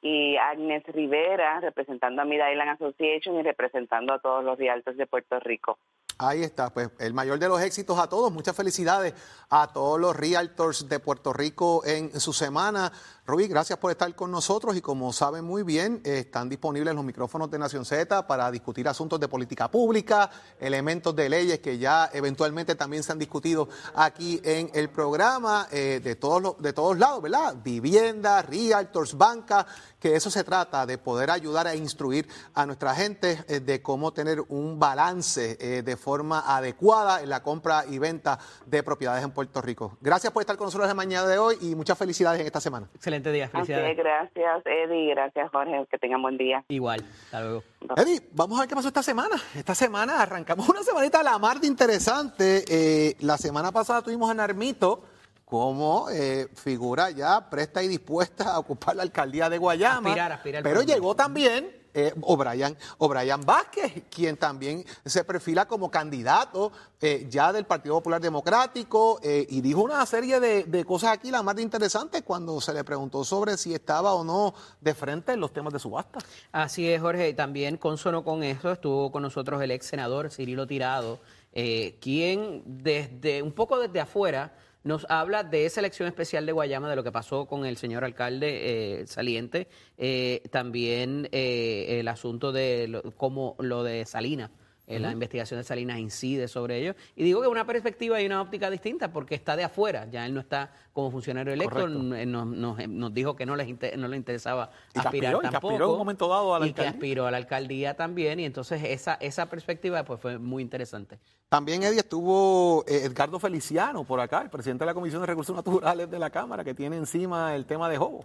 Y 0.00 0.36
Agnes 0.36 0.84
Rivera, 0.94 1.58
representando 1.58 2.22
a 2.22 2.24
Mid 2.24 2.38
Island 2.38 2.70
Association 2.70 3.36
y 3.36 3.42
representando 3.42 4.14
a 4.14 4.20
todos 4.20 4.44
los 4.44 4.56
Realtors 4.56 4.96
de 4.96 5.06
Puerto 5.06 5.40
Rico. 5.40 5.76
Ahí 6.22 6.42
está, 6.42 6.68
pues 6.68 6.90
el 6.98 7.14
mayor 7.14 7.38
de 7.38 7.48
los 7.48 7.62
éxitos 7.62 7.98
a 7.98 8.06
todos. 8.06 8.30
Muchas 8.30 8.54
felicidades 8.54 9.14
a 9.48 9.72
todos 9.72 9.98
los 9.98 10.14
realtors 10.14 10.86
de 10.86 11.00
Puerto 11.00 11.32
Rico 11.32 11.82
en 11.86 12.20
su 12.20 12.34
semana. 12.34 12.92
Rubí, 13.26 13.48
gracias 13.48 13.78
por 13.78 13.90
estar 13.90 14.14
con 14.14 14.30
nosotros 14.30 14.76
y 14.76 14.82
como 14.82 15.12
saben 15.14 15.44
muy 15.44 15.62
bien, 15.62 16.02
están 16.04 16.48
disponibles 16.48 16.94
los 16.94 17.04
micrófonos 17.04 17.50
de 17.50 17.58
Nación 17.58 17.86
Z 17.86 18.26
para 18.26 18.50
discutir 18.50 18.86
asuntos 18.86 19.18
de 19.18 19.28
política 19.28 19.70
pública, 19.70 20.30
elementos 20.58 21.16
de 21.16 21.28
leyes 21.28 21.60
que 21.60 21.78
ya 21.78 22.10
eventualmente 22.12 22.74
también 22.74 23.02
se 23.02 23.12
han 23.12 23.18
discutido 23.18 23.68
aquí 23.94 24.40
en 24.44 24.70
el 24.74 24.90
programa 24.90 25.68
eh, 25.70 26.00
de, 26.02 26.16
todos 26.16 26.42
los, 26.42 26.58
de 26.58 26.72
todos 26.74 26.98
lados, 26.98 27.22
¿verdad? 27.22 27.54
Vivienda, 27.62 28.42
realtors, 28.42 29.16
banca, 29.16 29.64
que 29.98 30.16
eso 30.16 30.30
se 30.30 30.44
trata 30.44 30.84
de 30.84 30.98
poder 30.98 31.30
ayudar 31.30 31.66
a 31.66 31.74
instruir 31.74 32.28
a 32.54 32.66
nuestra 32.66 32.94
gente 32.94 33.44
eh, 33.48 33.60
de 33.60 33.80
cómo 33.80 34.12
tener 34.12 34.40
un 34.48 34.78
balance 34.78 35.56
eh, 35.60 35.82
de 35.82 35.96
forma 35.96 36.09
adecuada 36.18 37.22
en 37.22 37.30
la 37.30 37.42
compra 37.42 37.84
y 37.88 37.98
venta 37.98 38.38
de 38.66 38.82
propiedades 38.82 39.24
en 39.24 39.30
Puerto 39.30 39.60
Rico. 39.60 39.96
Gracias 40.00 40.32
por 40.32 40.42
estar 40.42 40.56
con 40.56 40.66
nosotros 40.66 40.88
la 40.88 40.94
mañana 40.94 41.26
de 41.26 41.38
hoy 41.38 41.56
y 41.60 41.74
muchas 41.74 41.96
felicidades 41.96 42.40
en 42.40 42.46
esta 42.46 42.60
semana. 42.60 42.88
Excelente 42.94 43.30
día. 43.32 43.48
Felicidades. 43.48 43.96
gracias, 43.96 44.62
Eddie. 44.66 45.10
Gracias, 45.10 45.50
Jorge. 45.50 45.86
Que 45.90 45.98
tengan 45.98 46.22
buen 46.22 46.36
día. 46.36 46.64
Igual. 46.68 47.04
Hasta 47.24 47.40
luego. 47.40 47.62
Eddie, 47.96 48.20
vamos 48.32 48.58
a 48.58 48.62
ver 48.62 48.68
qué 48.68 48.74
pasó 48.74 48.88
esta 48.88 49.02
semana. 49.02 49.36
Esta 49.54 49.74
semana 49.74 50.22
arrancamos 50.22 50.68
una 50.68 50.82
semanita 50.82 51.20
a 51.20 51.22
la 51.22 51.38
mar 51.38 51.60
de 51.60 51.66
interesante. 51.66 52.64
Eh, 52.68 53.16
la 53.20 53.38
semana 53.38 53.72
pasada 53.72 54.02
tuvimos 54.02 54.30
a 54.30 54.34
Narmito 54.34 55.04
como 55.44 56.08
eh, 56.10 56.46
figura 56.54 57.10
ya 57.10 57.50
presta 57.50 57.82
y 57.82 57.88
dispuesta 57.88 58.54
a 58.54 58.58
ocupar 58.60 58.94
la 58.94 59.02
alcaldía 59.02 59.50
de 59.50 59.58
Guayama. 59.58 60.10
Aspirar, 60.10 60.32
aspirar 60.32 60.62
pero 60.62 60.82
llegó 60.82 61.16
también 61.16 61.79
eh, 61.92 62.14
O'Brien, 62.22 62.76
O'Brien 62.98 63.40
Vázquez, 63.44 64.04
quien 64.10 64.36
también 64.36 64.84
se 65.04 65.24
perfila 65.24 65.66
como 65.66 65.90
candidato 65.90 66.70
eh, 67.00 67.26
ya 67.28 67.52
del 67.52 67.64
Partido 67.64 67.96
Popular 67.96 68.20
Democrático 68.20 69.18
eh, 69.22 69.46
y 69.48 69.60
dijo 69.60 69.82
una 69.82 70.04
serie 70.06 70.38
de, 70.38 70.84
cosas 70.84 71.12
aquí, 71.12 71.30
la 71.30 71.42
más 71.42 71.58
interesantes, 71.58 72.22
cuando 72.22 72.60
se 72.60 72.72
le 72.72 72.84
preguntó 72.84 73.24
sobre 73.24 73.56
si 73.56 73.74
estaba 73.74 74.14
o 74.14 74.24
no 74.24 74.54
de 74.80 74.94
frente 74.94 75.32
en 75.32 75.40
los 75.40 75.52
temas 75.52 75.72
de 75.72 75.78
subasta. 75.78 76.20
Así 76.52 76.88
es, 76.88 77.00
Jorge, 77.00 77.32
también 77.34 77.76
consono 77.76 78.22
con 78.22 78.42
eso 78.42 78.70
estuvo 78.70 79.10
con 79.10 79.22
nosotros 79.22 79.60
el 79.62 79.70
ex 79.72 79.86
senador 79.86 80.30
Cirilo 80.30 80.66
Tirado, 80.66 81.18
quien 82.00 82.62
desde 82.64 83.42
un 83.42 83.52
poco 83.52 83.80
desde 83.80 84.00
afuera 84.00 84.52
nos 84.82 85.06
habla 85.10 85.44
de 85.44 85.66
esa 85.66 85.80
elección 85.80 86.08
especial 86.08 86.46
de 86.46 86.52
Guayama, 86.52 86.88
de 86.88 86.96
lo 86.96 87.04
que 87.04 87.12
pasó 87.12 87.46
con 87.46 87.66
el 87.66 87.76
señor 87.76 88.04
alcalde 88.04 89.00
eh, 89.02 89.06
saliente, 89.06 89.68
eh, 89.98 90.42
también 90.50 91.28
eh, 91.32 91.98
el 92.00 92.08
asunto 92.08 92.52
de 92.52 93.02
cómo 93.16 93.56
lo 93.58 93.82
de 93.84 94.06
Salinas. 94.06 94.50
La 94.98 95.12
investigación 95.12 95.60
de 95.60 95.64
Salinas 95.64 95.98
incide 95.98 96.48
sobre 96.48 96.78
ello. 96.78 96.94
Y 97.16 97.24
digo 97.24 97.40
que 97.40 97.48
una 97.48 97.66
perspectiva 97.66 98.20
y 98.20 98.26
una 98.26 98.42
óptica 98.42 98.70
distinta 98.70 99.12
porque 99.12 99.34
está 99.34 99.56
de 99.56 99.64
afuera. 99.64 100.06
Ya 100.10 100.26
él 100.26 100.34
no 100.34 100.40
está 100.40 100.72
como 100.92 101.10
funcionario 101.10 101.52
electo. 101.52 101.86
Nos, 101.88 103.14
dijo 103.14 103.36
que 103.36 103.46
no, 103.46 103.56
les 103.56 103.68
no 103.96 104.08
le 104.08 104.16
interesaba 104.16 104.70
aspirar 104.94 105.32
tampoco. 105.40 105.46
Y 105.46 105.50
que 105.50 105.56
aspiró 105.56 105.84
en 105.86 105.92
un 105.92 105.98
momento 105.98 106.28
dado 106.28 106.54
a 106.54 106.58
la 106.58 106.66
y 106.66 106.72
que 106.72 106.86
aspiró 106.86 107.26
a 107.26 107.30
la 107.30 107.36
alcaldía 107.36 107.94
también. 107.94 108.40
Y 108.40 108.44
entonces 108.44 108.82
esa, 108.84 109.14
esa 109.14 109.48
perspectiva 109.48 110.04
pues 110.04 110.20
fue 110.20 110.38
muy 110.38 110.62
interesante. 110.62 111.18
También, 111.48 111.82
Eddie, 111.82 111.98
estuvo 111.98 112.84
eh, 112.86 113.02
Edgardo 113.04 113.40
Feliciano 113.40 114.04
por 114.04 114.20
acá, 114.20 114.40
el 114.42 114.50
presidente 114.50 114.84
de 114.84 114.86
la 114.86 114.94
Comisión 114.94 115.20
de 115.20 115.26
Recursos 115.26 115.54
Naturales 115.54 116.10
de 116.10 116.18
la 116.18 116.30
Cámara, 116.30 116.62
que 116.62 116.74
tiene 116.74 116.96
encima 116.96 117.54
el 117.56 117.66
tema 117.66 117.88
de 117.88 117.96
Jobo 117.96 118.24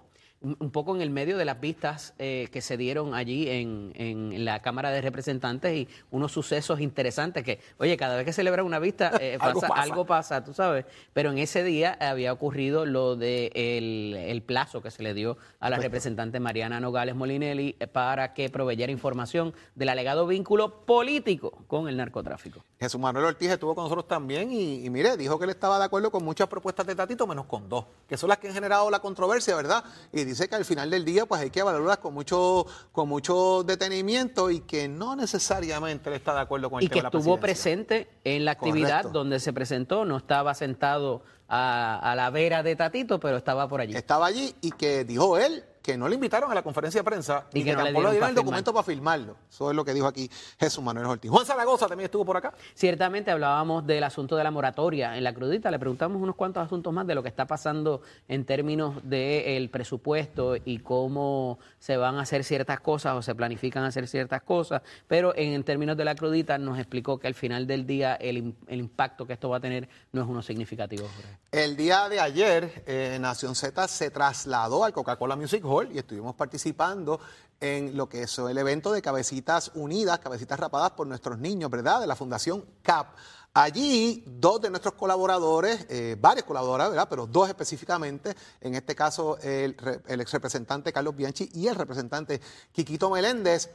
un 0.59 0.69
poco 0.69 0.95
en 0.95 1.01
el 1.01 1.09
medio 1.09 1.37
de 1.37 1.45
las 1.45 1.59
vistas 1.59 2.13
eh, 2.19 2.47
que 2.51 2.61
se 2.61 2.77
dieron 2.77 3.15
allí 3.15 3.49
en, 3.49 3.93
en, 3.95 4.45
la 4.45 4.61
Cámara 4.61 4.91
de 4.91 5.01
Representantes 5.01 5.75
y 5.75 5.87
unos 6.11 6.31
sucesos 6.31 6.79
interesantes 6.79 7.43
que, 7.43 7.59
oye, 7.77 7.97
cada 7.97 8.15
vez 8.15 8.25
que 8.25 8.33
celebra 8.33 8.63
una 8.63 8.77
vista 8.77 9.11
eh, 9.19 9.37
pasa, 9.39 9.67
algo, 9.73 10.05
pasa. 10.05 10.43
tú 10.43 10.53
sabes. 10.53 10.85
Pero 11.13 11.31
en 11.31 11.39
ese 11.39 11.63
día 11.63 11.97
había 11.99 12.31
ocurrido 12.31 12.85
lo 12.85 13.15
de 13.15 13.51
el, 13.55 14.43
plazo 14.45 14.81
que 14.81 14.91
se 14.91 15.01
le 15.01 15.15
dio 15.15 15.37
a 15.59 15.71
la 15.71 15.77
representante 15.77 16.39
Mariana 16.39 16.79
Nogales 16.79 17.15
Molinelli 17.15 17.73
para 17.91 18.33
que 18.33 18.49
proveyera 18.49 18.91
información 18.91 19.55
del 19.73 19.89
alegado 19.89 20.27
vínculo 20.27 20.85
político 20.85 21.63
con 21.67 21.87
el 21.87 21.97
narcotráfico. 21.97 22.63
Jesús 22.79 23.01
Manuel 23.01 23.25
Ortiz 23.25 23.49
estuvo 23.49 23.73
con 23.73 23.85
nosotros 23.85 24.07
también 24.07 24.51
y, 24.51 24.85
y 24.85 24.89
mire, 24.91 25.17
dijo 25.17 25.39
que 25.39 25.45
él 25.45 25.49
estaba 25.49 25.79
de 25.79 25.85
acuerdo 25.85 26.11
con 26.11 26.23
muchas 26.23 26.47
propuestas 26.47 26.85
de 26.85 26.93
Tatito, 26.93 27.25
menos 27.25 27.47
con 27.47 27.67
dos, 27.67 27.85
que 28.07 28.17
son 28.17 28.29
las 28.29 28.37
que 28.37 28.49
han 28.49 28.53
generado 28.53 28.91
la 28.91 28.99
controversia, 28.99 29.55
¿verdad? 29.55 29.83
Y 30.11 30.34
dice 30.35 30.49
que 30.49 30.55
al 30.55 30.65
final 30.65 30.89
del 30.89 31.05
día 31.05 31.25
pues 31.25 31.41
hay 31.41 31.49
que 31.49 31.61
evaluarlas 31.61 31.99
con 31.99 32.13
mucho, 32.13 32.65
con 32.91 33.07
mucho 33.07 33.63
detenimiento 33.63 34.51
y 34.51 34.59
que 34.59 34.87
no 34.87 35.15
necesariamente 35.15 36.09
él 36.09 36.15
está 36.15 36.33
de 36.33 36.41
acuerdo 36.41 36.69
con 36.69 36.79
el 36.79 36.85
y 36.85 36.89
tema 36.89 36.97
de 36.97 37.03
la 37.03 37.07
estuvo 37.09 37.39
presente 37.39 38.09
en 38.23 38.43
la 38.43 38.51
actividad 38.51 39.05
donde 39.05 39.39
se 39.39 39.53
presentó, 39.53 40.03
no 40.03 40.17
estaba 40.17 40.53
sentado 40.53 41.23
a, 41.47 42.11
a 42.11 42.15
la 42.15 42.29
vera 42.31 42.63
de 42.63 42.75
Tatito, 42.75 43.19
pero 43.19 43.37
estaba 43.37 43.67
por 43.69 43.79
allí. 43.79 43.95
Estaba 43.95 44.25
allí 44.25 44.53
y 44.61 44.71
que 44.71 45.05
dijo 45.05 45.37
él 45.37 45.63
que 45.85 45.95
no 45.95 46.09
le 46.09 46.15
invitaron 46.15 46.51
a 46.51 46.55
la 46.55 46.63
conferencia 46.63 47.01
de 47.01 47.03
prensa 47.03 47.45
y, 47.53 47.63
que, 47.63 47.75
tampoco 47.75 48.05
le 48.05 48.11
dieron 48.13 48.29
el 48.29 48.35
documento 48.35 48.73
para 48.73 48.83
firmarlo. 48.83 49.35
Eso 49.47 49.69
es 49.69 49.75
lo 49.75 49.85
que 49.85 49.93
dijo 49.93 50.07
aquí 50.07 50.27
Jesús 50.59 50.83
Manuel 50.83 51.05
Ortiz. 51.05 51.29
Juan 51.29 51.45
Zaragoza 51.45 51.85
también 51.85 52.05
estuvo 52.05 52.25
por 52.25 52.37
acá. 52.37 52.55
Ciertamente 52.73 53.29
hablábamos 53.29 53.85
del 53.85 54.03
asunto 54.03 54.35
de 54.35 54.43
la 54.43 54.49
moratoria 54.49 55.15
en 55.15 55.23
la 55.23 55.31
crudita. 55.31 55.69
Le 55.69 55.77
preguntamos 55.77 56.19
unos 56.19 56.35
cuantos 56.35 56.65
asuntos 56.65 56.91
más 56.91 57.05
de 57.05 57.13
lo 57.13 57.21
que 57.21 57.29
está 57.29 57.45
pasando 57.45 58.01
en 58.27 58.45
términos 58.45 58.95
del 59.03 59.69
presupuesto 59.69 60.55
y 60.65 60.79
cómo 60.79 61.59
se 61.77 61.97
van 61.97 62.15
a 62.15 62.21
hacer 62.21 62.43
ciertas 62.43 62.79
cosas 62.79 63.13
o 63.13 63.21
se 63.21 63.35
planifican 63.35 63.83
hacer 63.83 64.07
ciertas 64.07 64.41
cosas. 64.41 64.81
Pero 65.07 65.35
en, 65.35 65.63
términos 65.63 65.95
de 65.95 66.05
la 66.05 66.15
crudita 66.15 66.57
nos 66.57 66.79
explicó 66.79 67.19
que 67.19 67.27
al 67.27 67.35
final 67.35 67.67
del 67.67 67.85
día 67.85 68.15
el, 68.15 68.55
impacto 68.69 69.27
que 69.27 69.33
esto 69.33 69.49
va 69.49 69.57
a 69.57 69.61
tener 69.61 69.87
no 70.13 70.23
es 70.23 70.27
uno 70.27 70.41
significativo. 70.41 71.07
El 71.51 71.77
día 71.77 72.09
de 72.09 72.19
ayer, 72.19 72.83
eh, 72.87 73.19
Nación 73.21 73.53
Z 73.53 73.87
se 73.87 74.09
trasladó 74.09 74.83
al 74.83 74.91
Coca-Cola 74.91 75.35
Music 75.35 75.63
Hall 75.63 75.74
y 75.83 75.97
estuvimos 75.97 76.35
participando 76.35 77.19
en 77.59 77.95
lo 77.95 78.07
que 78.07 78.23
es 78.23 78.37
el 78.37 78.57
evento 78.57 78.91
de 78.91 79.01
Cabecitas 79.01 79.71
Unidas, 79.75 80.19
Cabecitas 80.19 80.59
Rapadas 80.59 80.91
por 80.91 81.07
nuestros 81.07 81.37
niños, 81.39 81.69
¿verdad? 81.69 82.01
De 82.01 82.07
la 82.07 82.15
Fundación 82.15 82.65
CAP. 82.81 83.15
Allí, 83.53 84.23
dos 84.27 84.59
de 84.59 84.69
nuestros 84.69 84.95
colaboradores, 84.95 85.85
eh, 85.89 86.17
varios 86.19 86.45
colaboradores, 86.45 86.91
¿verdad? 86.91 87.07
Pero 87.09 87.25
dos 87.25 87.47
específicamente, 87.47 88.35
en 88.59 88.75
este 88.75 88.95
caso 88.95 89.37
el, 89.39 89.75
el 90.07 90.21
ex 90.21 90.33
representante 90.33 90.91
Carlos 90.91 91.15
Bianchi 91.15 91.49
y 91.53 91.67
el 91.67 91.75
representante 91.75 92.41
Quiquito 92.73 93.09
Meléndez, 93.09 93.69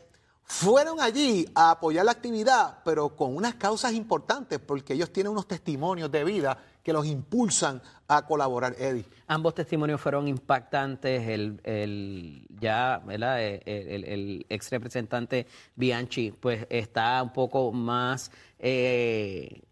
fueron 0.44 1.00
allí 1.00 1.46
a 1.55 1.70
apoyar 1.70 2.05
la 2.05 2.12
actividad, 2.12 2.79
pero 2.85 3.14
con 3.16 3.37
unas 3.37 3.55
causas 3.55 3.92
importantes, 3.92 4.59
porque 4.59 4.94
ellos 4.94 5.12
tienen 5.12 5.33
unos 5.33 5.46
testimonios 5.46 6.11
de 6.11 6.24
vida 6.24 6.59
que 6.83 6.92
los 6.92 7.07
impulsan 7.07 7.81
a 8.09 8.26
colaborar, 8.26 8.74
Eddie. 8.79 9.05
Ambos 9.26 9.55
testimonios 9.55 10.00
fueron 10.00 10.26
impactantes. 10.26 11.29
El, 11.29 12.46
ya, 12.59 13.00
¿verdad? 13.07 13.42
El, 13.42 13.62
el, 13.66 14.46
ex 14.48 14.70
representante 14.70 15.46
Bianchi, 15.76 16.33
pues 16.33 16.66
está 16.68 17.22
un 17.22 17.33
poco 17.33 17.70
más. 17.70 18.31
Eh, 18.59 19.62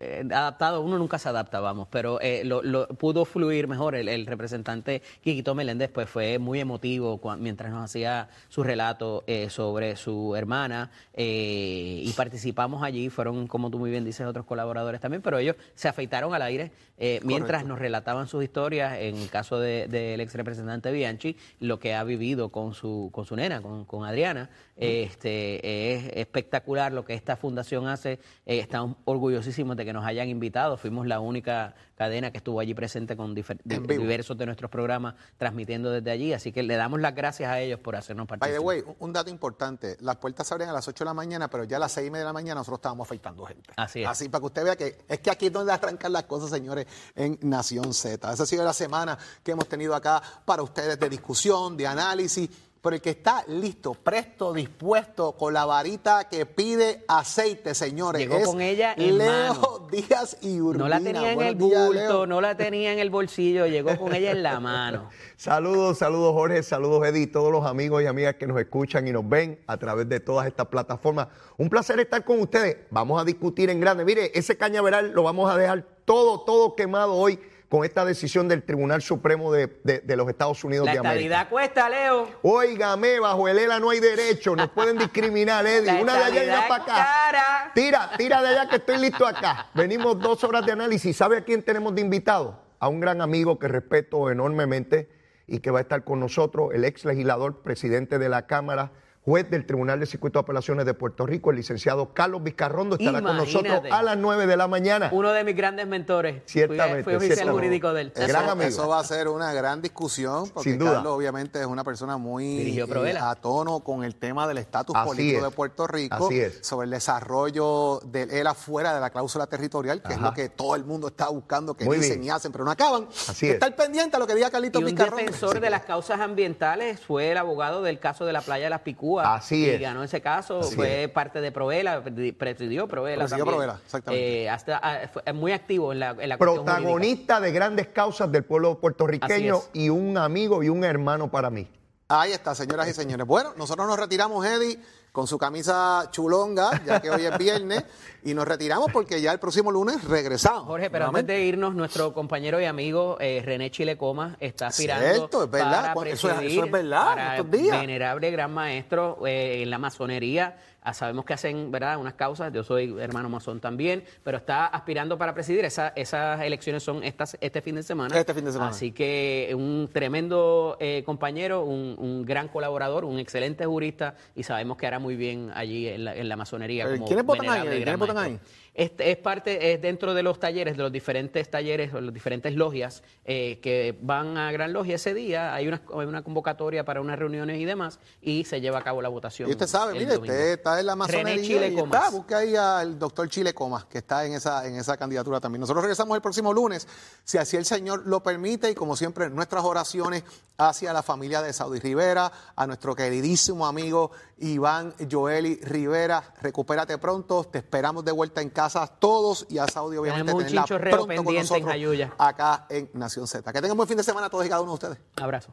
eh, 0.00 0.24
adaptado, 0.30 0.80
uno 0.80 0.98
nunca 0.98 1.18
se 1.18 1.28
adapta, 1.28 1.60
vamos, 1.60 1.88
pero 1.90 2.20
eh, 2.20 2.42
lo, 2.44 2.62
lo- 2.62 2.88
pudo 2.88 3.24
fluir 3.24 3.66
mejor. 3.68 3.94
El, 3.94 4.08
el 4.08 4.26
representante 4.26 5.02
Quiquito 5.22 5.54
Meléndez 5.54 5.90
pues 5.90 6.08
fue 6.08 6.38
muy 6.38 6.60
emotivo 6.60 7.20
mientras 7.38 7.70
nos 7.70 7.84
hacía 7.84 8.28
su 8.48 8.62
relato 8.62 9.24
eh, 9.26 9.50
sobre 9.50 9.96
su 9.96 10.34
hermana 10.36 10.90
eh, 11.14 12.02
y 12.04 12.12
participamos 12.12 12.82
allí. 12.82 13.08
Fueron, 13.10 13.46
como 13.46 13.70
tú 13.70 13.78
muy 13.78 13.90
bien 13.90 14.04
dices, 14.04 14.26
otros 14.26 14.46
colaboradores 14.46 15.00
también, 15.00 15.22
pero 15.22 15.38
ellos 15.38 15.56
se 15.74 15.88
afeitaron 15.88 16.34
al 16.34 16.42
aire 16.42 16.70
eh, 16.98 17.20
mientras 17.24 17.64
nos 17.64 17.78
relataban 17.78 18.26
sus 18.28 18.42
historias, 18.42 18.98
en 18.98 19.16
el 19.16 19.28
caso 19.30 19.58
de- 19.60 19.86
del 19.88 20.20
ex 20.20 20.34
representante 20.34 20.90
Bianchi, 20.92 21.36
lo 21.60 21.78
que 21.78 21.94
ha 21.94 22.02
vivido 22.04 22.48
con 22.50 22.74
su, 22.74 23.10
con 23.12 23.24
su 23.24 23.36
nena, 23.36 23.60
con, 23.62 23.84
con 23.84 24.04
Adriana. 24.04 24.50
Este, 24.80 25.94
es 25.94 26.10
espectacular 26.14 26.92
lo 26.92 27.04
que 27.04 27.14
esta 27.14 27.36
fundación 27.36 27.86
hace. 27.88 28.12
Eh, 28.46 28.58
estamos 28.60 28.96
orgullosísimos 29.04 29.76
de 29.76 29.84
que 29.84 29.92
nos 29.92 30.04
hayan 30.04 30.28
invitado. 30.28 30.76
Fuimos 30.76 31.06
la 31.06 31.20
única 31.20 31.74
cadena 31.96 32.30
que 32.30 32.38
estuvo 32.38 32.60
allí 32.60 32.74
presente 32.74 33.16
con 33.16 33.34
diversos 33.34 34.38
de 34.38 34.46
nuestros 34.46 34.70
programas 34.70 35.14
transmitiendo 35.36 35.90
desde 35.90 36.10
allí. 36.12 36.32
Así 36.32 36.52
que 36.52 36.62
le 36.62 36.76
damos 36.76 37.00
las 37.00 37.14
gracias 37.14 37.50
a 37.50 37.60
ellos 37.60 37.80
por 37.80 37.96
hacernos 37.96 38.26
By 38.28 38.38
participar. 38.38 38.60
the 38.60 38.64
way, 38.66 38.80
un- 38.86 38.96
un 39.08 39.12
dato 39.12 39.30
importante. 39.30 39.96
Las 40.00 40.16
puertas 40.16 40.46
se 40.46 40.54
abren 40.54 40.68
a 40.68 40.72
las 40.72 40.86
8 40.86 41.04
de 41.04 41.06
la 41.06 41.14
mañana, 41.14 41.48
pero 41.48 41.64
ya 41.64 41.76
a 41.78 41.80
las 41.80 41.92
6 41.92 42.06
y 42.06 42.10
media 42.10 42.20
de 42.24 42.28
la 42.28 42.32
mañana 42.32 42.60
nosotros 42.60 42.78
estábamos 42.78 43.06
afeitando 43.08 43.44
gente. 43.46 43.70
Así 43.76 44.02
es. 44.02 44.08
Así 44.08 44.28
para 44.28 44.40
que 44.40 44.46
usted 44.46 44.64
vea 44.64 44.76
que 44.76 44.96
es 45.08 45.18
que 45.18 45.30
aquí 45.30 45.46
es 45.46 45.52
donde 45.52 45.72
arrancan 45.72 46.12
las 46.12 46.24
cosas, 46.24 46.50
señores, 46.50 46.86
en 47.16 47.36
Nación 47.42 47.92
Z. 47.92 48.32
Esa 48.32 48.42
ha 48.44 48.46
sido 48.46 48.64
la 48.64 48.72
semana 48.72 49.18
que 49.42 49.50
hemos 49.52 49.68
tenido 49.68 49.94
acá 49.94 50.22
para 50.44 50.62
ustedes 50.62 51.00
de 51.00 51.08
discusión, 51.08 51.76
de 51.76 51.86
análisis. 51.86 52.48
Pero 52.88 52.96
el 52.96 53.02
que 53.02 53.10
está 53.10 53.44
listo, 53.48 53.92
presto, 53.92 54.54
dispuesto, 54.54 55.32
con 55.32 55.52
la 55.52 55.66
varita 55.66 56.26
que 56.26 56.46
pide 56.46 57.04
aceite, 57.06 57.74
señores. 57.74 58.22
Llegó 58.22 58.38
es 58.38 58.46
con 58.46 58.62
ella 58.62 58.94
en 58.96 59.18
Leo 59.18 59.52
mano. 59.52 59.88
Díaz 59.90 60.38
y 60.40 60.58
Urbina. 60.58 60.84
No 60.84 60.88
la 60.88 60.98
tenía 60.98 61.32
en 61.34 61.42
el 61.42 61.54
bulto, 61.54 61.92
Leo. 61.92 62.26
no 62.26 62.40
la 62.40 62.56
tenía 62.56 62.94
en 62.94 62.98
el 62.98 63.10
bolsillo, 63.10 63.66
llegó 63.66 63.94
con 63.98 64.14
ella 64.14 64.30
en 64.30 64.42
la 64.42 64.58
mano. 64.60 65.10
Saludos, 65.36 65.98
saludos 65.98 66.32
Jorge, 66.32 66.62
saludos 66.62 67.06
Eddie, 67.06 67.26
todos 67.26 67.52
los 67.52 67.66
amigos 67.66 68.02
y 68.02 68.06
amigas 68.06 68.36
que 68.36 68.46
nos 68.46 68.58
escuchan 68.58 69.06
y 69.06 69.12
nos 69.12 69.28
ven 69.28 69.60
a 69.66 69.76
través 69.76 70.08
de 70.08 70.20
todas 70.20 70.46
estas 70.46 70.68
plataformas. 70.68 71.28
Un 71.58 71.68
placer 71.68 72.00
estar 72.00 72.24
con 72.24 72.40
ustedes. 72.40 72.78
Vamos 72.88 73.20
a 73.20 73.24
discutir 73.26 73.68
en 73.68 73.80
grande. 73.80 74.06
Mire, 74.06 74.32
ese 74.34 74.56
cañaveral 74.56 75.12
lo 75.12 75.24
vamos 75.24 75.50
a 75.52 75.58
dejar 75.58 75.84
todo, 76.06 76.40
todo 76.40 76.74
quemado 76.74 77.12
hoy 77.12 77.38
con 77.68 77.84
esta 77.84 78.04
decisión 78.04 78.48
del 78.48 78.62
Tribunal 78.62 79.02
Supremo 79.02 79.52
de, 79.52 79.66
de- 79.84 80.00
de 80.00 80.16
los 80.16 80.26
Estados 80.28 80.64
Unidos 80.64 80.86
La 80.86 80.92
de 80.92 80.98
América. 81.00 81.14
estabilidad 81.20 81.48
cuesta, 81.50 81.88
Leo. 81.90 82.28
Óigame, 82.42 83.20
bajo 83.20 83.46
el 83.46 83.58
ELA 83.58 83.78
no 83.78 83.90
hay 83.90 84.00
derecho, 84.00 84.56
nos 84.56 84.70
pueden 84.70 84.96
discriminar, 84.98 85.66
Eddie. 85.66 85.92
La 85.92 86.00
Una 86.00 86.14
de 86.16 86.24
allá 86.24 86.44
y 86.44 86.48
una 86.48 86.66
para 86.68 86.82
acá. 86.82 86.94
cara. 86.94 87.72
Tira, 87.74 88.10
tira 88.16 88.40
de 88.42 88.48
allá 88.48 88.68
que 88.70 88.76
estoy 88.76 88.96
listo 88.98 89.26
acá. 89.26 89.66
Venimos 89.74 90.18
dos 90.18 90.42
horas 90.44 90.64
de 90.64 90.72
análisis. 90.72 91.14
¿Sabe 91.16 91.36
a 91.36 91.44
quién 91.44 91.62
tenemos 91.62 91.94
de 91.94 92.00
invitado? 92.00 92.58
A 92.80 92.88
un 92.88 93.00
gran 93.00 93.20
amigo 93.20 93.58
que 93.58 93.68
respeto 93.68 94.30
enormemente 94.30 95.10
y 95.46 95.58
que 95.60 95.70
va 95.70 95.80
a 95.80 95.82
estar 95.82 96.04
con 96.04 96.20
nosotros, 96.20 96.70
el 96.74 96.84
ex 96.84 97.04
legislador, 97.04 97.62
presidente 97.62 98.18
de 98.18 98.28
la 98.28 98.46
Cámara, 98.46 98.92
juez 99.28 99.50
del 99.50 99.66
Tribunal 99.66 100.00
de 100.00 100.06
Circuito 100.06 100.38
de 100.38 100.44
Apelaciones 100.44 100.86
de 100.86 100.94
Puerto 100.94 101.26
Rico, 101.26 101.50
el 101.50 101.56
licenciado 101.56 102.14
Carlos 102.14 102.42
Vizcarrondo, 102.42 102.96
estará 102.96 103.20
con 103.20 103.36
nosotros 103.36 103.82
a 103.90 104.02
las 104.02 104.16
9 104.16 104.46
de 104.46 104.56
la 104.56 104.68
mañana. 104.68 105.10
Uno 105.12 105.32
de 105.32 105.44
mis 105.44 105.54
grandes 105.54 105.86
mentores. 105.86 106.42
Ciertamente, 106.46 107.04
Fui, 107.04 107.14
oficial 107.14 107.50
jurídico 107.50 107.92
gran 107.92 108.48
amigo. 108.48 108.68
Eso 108.68 108.88
va 108.88 109.00
a 109.00 109.04
ser 109.04 109.28
una 109.28 109.52
gran 109.52 109.82
discusión, 109.82 110.48
porque 110.48 110.70
Sin 110.70 110.78
duda. 110.78 110.94
Carlos 110.94 111.12
obviamente 111.12 111.60
es 111.60 111.66
una 111.66 111.84
persona 111.84 112.16
muy 112.16 112.78
eh, 112.78 112.86
Provela. 112.88 113.30
a 113.30 113.34
tono 113.34 113.80
con 113.80 114.02
el 114.02 114.14
tema 114.16 114.48
del 114.48 114.56
estatus 114.56 114.96
político 114.96 115.38
es. 115.38 115.44
de 115.44 115.50
Puerto 115.50 115.86
Rico, 115.86 116.26
Así 116.26 116.40
es. 116.40 116.60
sobre 116.62 116.86
el 116.86 116.90
desarrollo 116.90 118.00
de 118.06 118.40
él 118.40 118.46
afuera 118.46 118.94
de 118.94 119.00
la 119.00 119.10
cláusula 119.10 119.46
territorial, 119.46 120.02
que 120.02 120.14
es 120.14 120.20
lo 120.20 120.32
que 120.32 120.48
todo 120.48 120.74
el 120.74 120.84
mundo 120.84 121.08
está 121.08 121.28
buscando, 121.28 121.74
que 121.74 121.84
Muy 121.84 121.98
dicen 121.98 122.20
bien. 122.20 122.24
y 122.24 122.30
hacen, 122.30 122.50
pero 122.50 122.64
no 122.64 122.70
acaban. 122.70 123.08
Así 123.28 123.46
es. 123.46 123.54
Estar 123.54 123.76
pendiente 123.76 124.16
a 124.16 124.20
lo 124.20 124.26
que 124.26 124.34
diga 124.34 124.50
Carlitos 124.50 124.80
Y 124.80 124.86
un 124.86 124.94
defensor 124.94 125.60
de 125.60 125.68
las 125.68 125.82
causas 125.82 126.18
ambientales 126.20 126.98
fue 127.00 127.30
el 127.30 127.36
abogado 127.36 127.82
del 127.82 127.98
caso 127.98 128.24
de 128.24 128.32
la 128.32 128.40
playa 128.40 128.64
de 128.64 128.70
las 128.70 128.80
Picúas. 128.80 129.17
Así 129.26 129.64
y 129.64 129.70
es. 129.70 129.80
ganó 129.80 130.02
ese 130.02 130.20
caso, 130.20 130.60
Así 130.60 130.74
fue 130.74 131.10
parte 131.12 131.40
de 131.40 131.52
Provela, 131.52 132.02
presidió 132.36 132.86
Provela. 132.86 133.24
Presidió. 133.24 133.44
Provela, 133.44 133.80
exactamente. 133.84 134.42
Eh, 134.42 134.50
hasta, 134.50 134.80
ah, 134.82 135.08
fue 135.12 135.32
muy 135.32 135.52
activo 135.52 135.92
en 135.92 136.00
la, 136.00 136.16
en 136.18 136.28
la. 136.28 136.38
Protagonista 136.38 137.40
de 137.40 137.52
grandes 137.52 137.88
causas 137.88 138.30
del 138.30 138.44
pueblo 138.44 138.78
puertorriqueño 138.78 139.60
y 139.72 139.88
un 139.88 140.18
amigo 140.18 140.62
y 140.62 140.68
un 140.68 140.84
hermano 140.84 141.30
para 141.30 141.50
mí. 141.50 141.68
Ahí 142.08 142.32
está, 142.32 142.54
señoras 142.54 142.88
y 142.88 142.94
señores. 142.94 143.26
Bueno, 143.26 143.52
nosotros 143.58 143.86
nos 143.86 143.98
retiramos, 143.98 144.44
Eddie, 144.46 144.78
con 145.12 145.26
su 145.26 145.38
camisa 145.38 146.08
chulonga, 146.12 146.82
ya 146.84 147.00
que 147.00 147.10
hoy 147.10 147.24
es 147.26 147.36
viernes, 147.38 147.84
y 148.22 148.34
nos 148.34 148.46
retiramos 148.46 148.90
porque 148.92 149.20
ya 149.20 149.32
el 149.32 149.38
próximo 149.40 149.72
lunes 149.72 150.04
regresamos. 150.04 150.64
Jorge, 150.64 150.90
pero 150.90 151.06
antes 151.08 151.26
de 151.26 151.44
irnos, 151.44 151.74
nuestro 151.74 152.12
compañero 152.12 152.60
y 152.60 152.64
amigo 152.66 153.16
eh, 153.20 153.42
René 153.44 153.70
Chilecoma 153.70 154.36
está 154.38 154.68
aspirando 154.68 155.06
Cierto, 155.06 155.44
es 155.44 155.50
verdad. 155.50 155.94
para 155.94 156.10
Eso 156.10 156.30
es- 156.30 156.52
eso 156.52 156.64
es 156.64 156.70
verdad, 156.70 157.04
para 157.04 157.36
estos 157.36 157.50
días. 157.50 157.80
venerable 157.80 158.30
gran 158.30 158.52
maestro 158.52 159.18
eh, 159.26 159.62
en 159.62 159.70
la 159.70 159.78
masonería. 159.78 160.56
Ah, 160.88 160.94
sabemos 160.94 161.26
que 161.26 161.34
hacen 161.34 161.70
verdad 161.70 161.98
unas 161.98 162.14
causas, 162.14 162.50
yo 162.50 162.64
soy 162.64 162.96
hermano 162.98 163.28
masón 163.28 163.60
también, 163.60 164.04
pero 164.24 164.38
está 164.38 164.64
aspirando 164.66 165.18
para 165.18 165.34
presidir. 165.34 165.66
Esa- 165.66 165.92
esas 165.96 166.40
elecciones 166.40 166.82
son 166.82 167.04
estas, 167.04 167.36
este 167.42 167.60
fin 167.60 167.74
de 167.74 167.82
semana. 167.82 168.18
Este 168.18 168.32
fin 168.32 168.46
de 168.46 168.52
semana. 168.52 168.70
Así 168.70 168.92
que 168.92 169.52
un 169.54 169.90
tremendo 169.92 170.78
eh, 170.80 171.02
compañero, 171.04 171.62
un, 171.64 171.94
un 171.98 172.24
gran 172.24 172.48
colaborador, 172.48 173.04
un 173.04 173.18
excelente 173.18 173.66
jurista 173.66 174.14
y 174.34 174.44
sabemos 174.44 174.78
que 174.78 174.86
hará 174.86 174.98
muy 174.98 175.14
bien 175.14 175.50
allí 175.54 175.88
en 175.88 176.06
la, 176.06 176.16
en 176.16 176.26
la 176.26 176.36
masonería. 176.36 176.86
Eh, 176.86 176.94
como 176.94 177.06
¿quiénes 177.06 177.26
votan 177.26 177.48
ahí? 177.50 178.38
Este 178.74 179.10
es 179.10 179.16
parte, 179.16 179.72
es 179.72 179.82
dentro 179.82 180.14
de 180.14 180.22
los 180.22 180.38
talleres, 180.38 180.76
de 180.76 180.82
los 180.84 180.92
diferentes 180.92 181.50
talleres, 181.50 181.92
o 181.92 182.00
las 182.00 182.14
diferentes 182.14 182.54
logias 182.54 183.02
eh, 183.24 183.58
que 183.60 183.98
van 184.00 184.38
a 184.38 184.52
Gran 184.52 184.72
Logia 184.72 184.94
ese 184.94 185.14
día. 185.14 185.52
Hay 185.52 185.66
una, 185.66 185.82
hay 185.92 186.06
una 186.06 186.22
convocatoria 186.22 186.84
para 186.84 187.00
unas 187.00 187.18
reuniones 187.18 187.58
y 187.58 187.64
demás, 187.64 187.98
y 188.22 188.44
se 188.44 188.60
lleva 188.60 188.78
a 188.78 188.82
cabo 188.82 189.02
la 189.02 189.08
votación. 189.08 189.48
Y 189.48 189.52
usted 189.52 189.66
sabe, 189.66 189.94
mire, 189.94 190.06
domingo. 190.14 190.32
usted 190.32 190.52
está 190.52 190.77
en 190.80 190.86
la 190.86 190.96
masonería 190.96 191.42
Chile 191.42 191.68
y 191.68 191.74
Comas. 191.74 192.00
está, 192.00 192.10
busca 192.10 192.38
ahí 192.38 192.56
al 192.56 192.98
doctor 192.98 193.28
Chile 193.28 193.54
Comas, 193.54 193.84
que 193.84 193.98
está 193.98 194.24
en 194.24 194.34
esa, 194.34 194.66
en 194.66 194.76
esa 194.76 194.96
candidatura 194.96 195.40
también. 195.40 195.60
Nosotros 195.60 195.82
regresamos 195.82 196.14
el 196.16 196.22
próximo 196.22 196.52
lunes, 196.52 196.86
si 197.24 197.38
así 197.38 197.56
el 197.56 197.64
Señor 197.64 198.06
lo 198.06 198.22
permite, 198.22 198.70
y 198.70 198.74
como 198.74 198.96
siempre, 198.96 199.30
nuestras 199.30 199.64
oraciones 199.64 200.24
hacia 200.56 200.92
la 200.92 201.02
familia 201.02 201.40
de 201.42 201.52
Saudi 201.52 201.78
Rivera, 201.78 202.32
a 202.56 202.66
nuestro 202.66 202.94
queridísimo 202.94 203.66
amigo 203.66 204.10
Iván 204.38 204.94
Joeli 205.10 205.56
Rivera. 205.62 206.34
Recupérate 206.40 206.98
pronto, 206.98 207.44
te 207.44 207.58
esperamos 207.58 208.04
de 208.04 208.12
vuelta 208.12 208.40
en 208.40 208.50
casa 208.50 208.86
todos 208.86 209.46
y 209.48 209.58
a 209.58 209.66
Saudi, 209.66 209.96
obviamente, 209.96 210.32
tenerla 210.32 210.64
pronto 210.64 210.98
con 210.98 211.08
pendiente 211.08 211.32
en 211.32 211.42
nosotros 211.42 211.70
Jayuya. 211.70 212.14
acá 212.18 212.66
en 212.68 212.90
Nación 212.94 213.26
Z. 213.26 213.52
Que 213.52 213.60
tengan 213.60 213.76
buen 213.76 213.88
fin 213.88 213.96
de 213.96 214.04
semana 214.04 214.28
todos 214.28 214.44
y 214.46 214.48
cada 214.48 214.60
uno 214.60 214.72
de 214.72 214.74
ustedes. 214.74 214.98
Abrazo. 215.16 215.52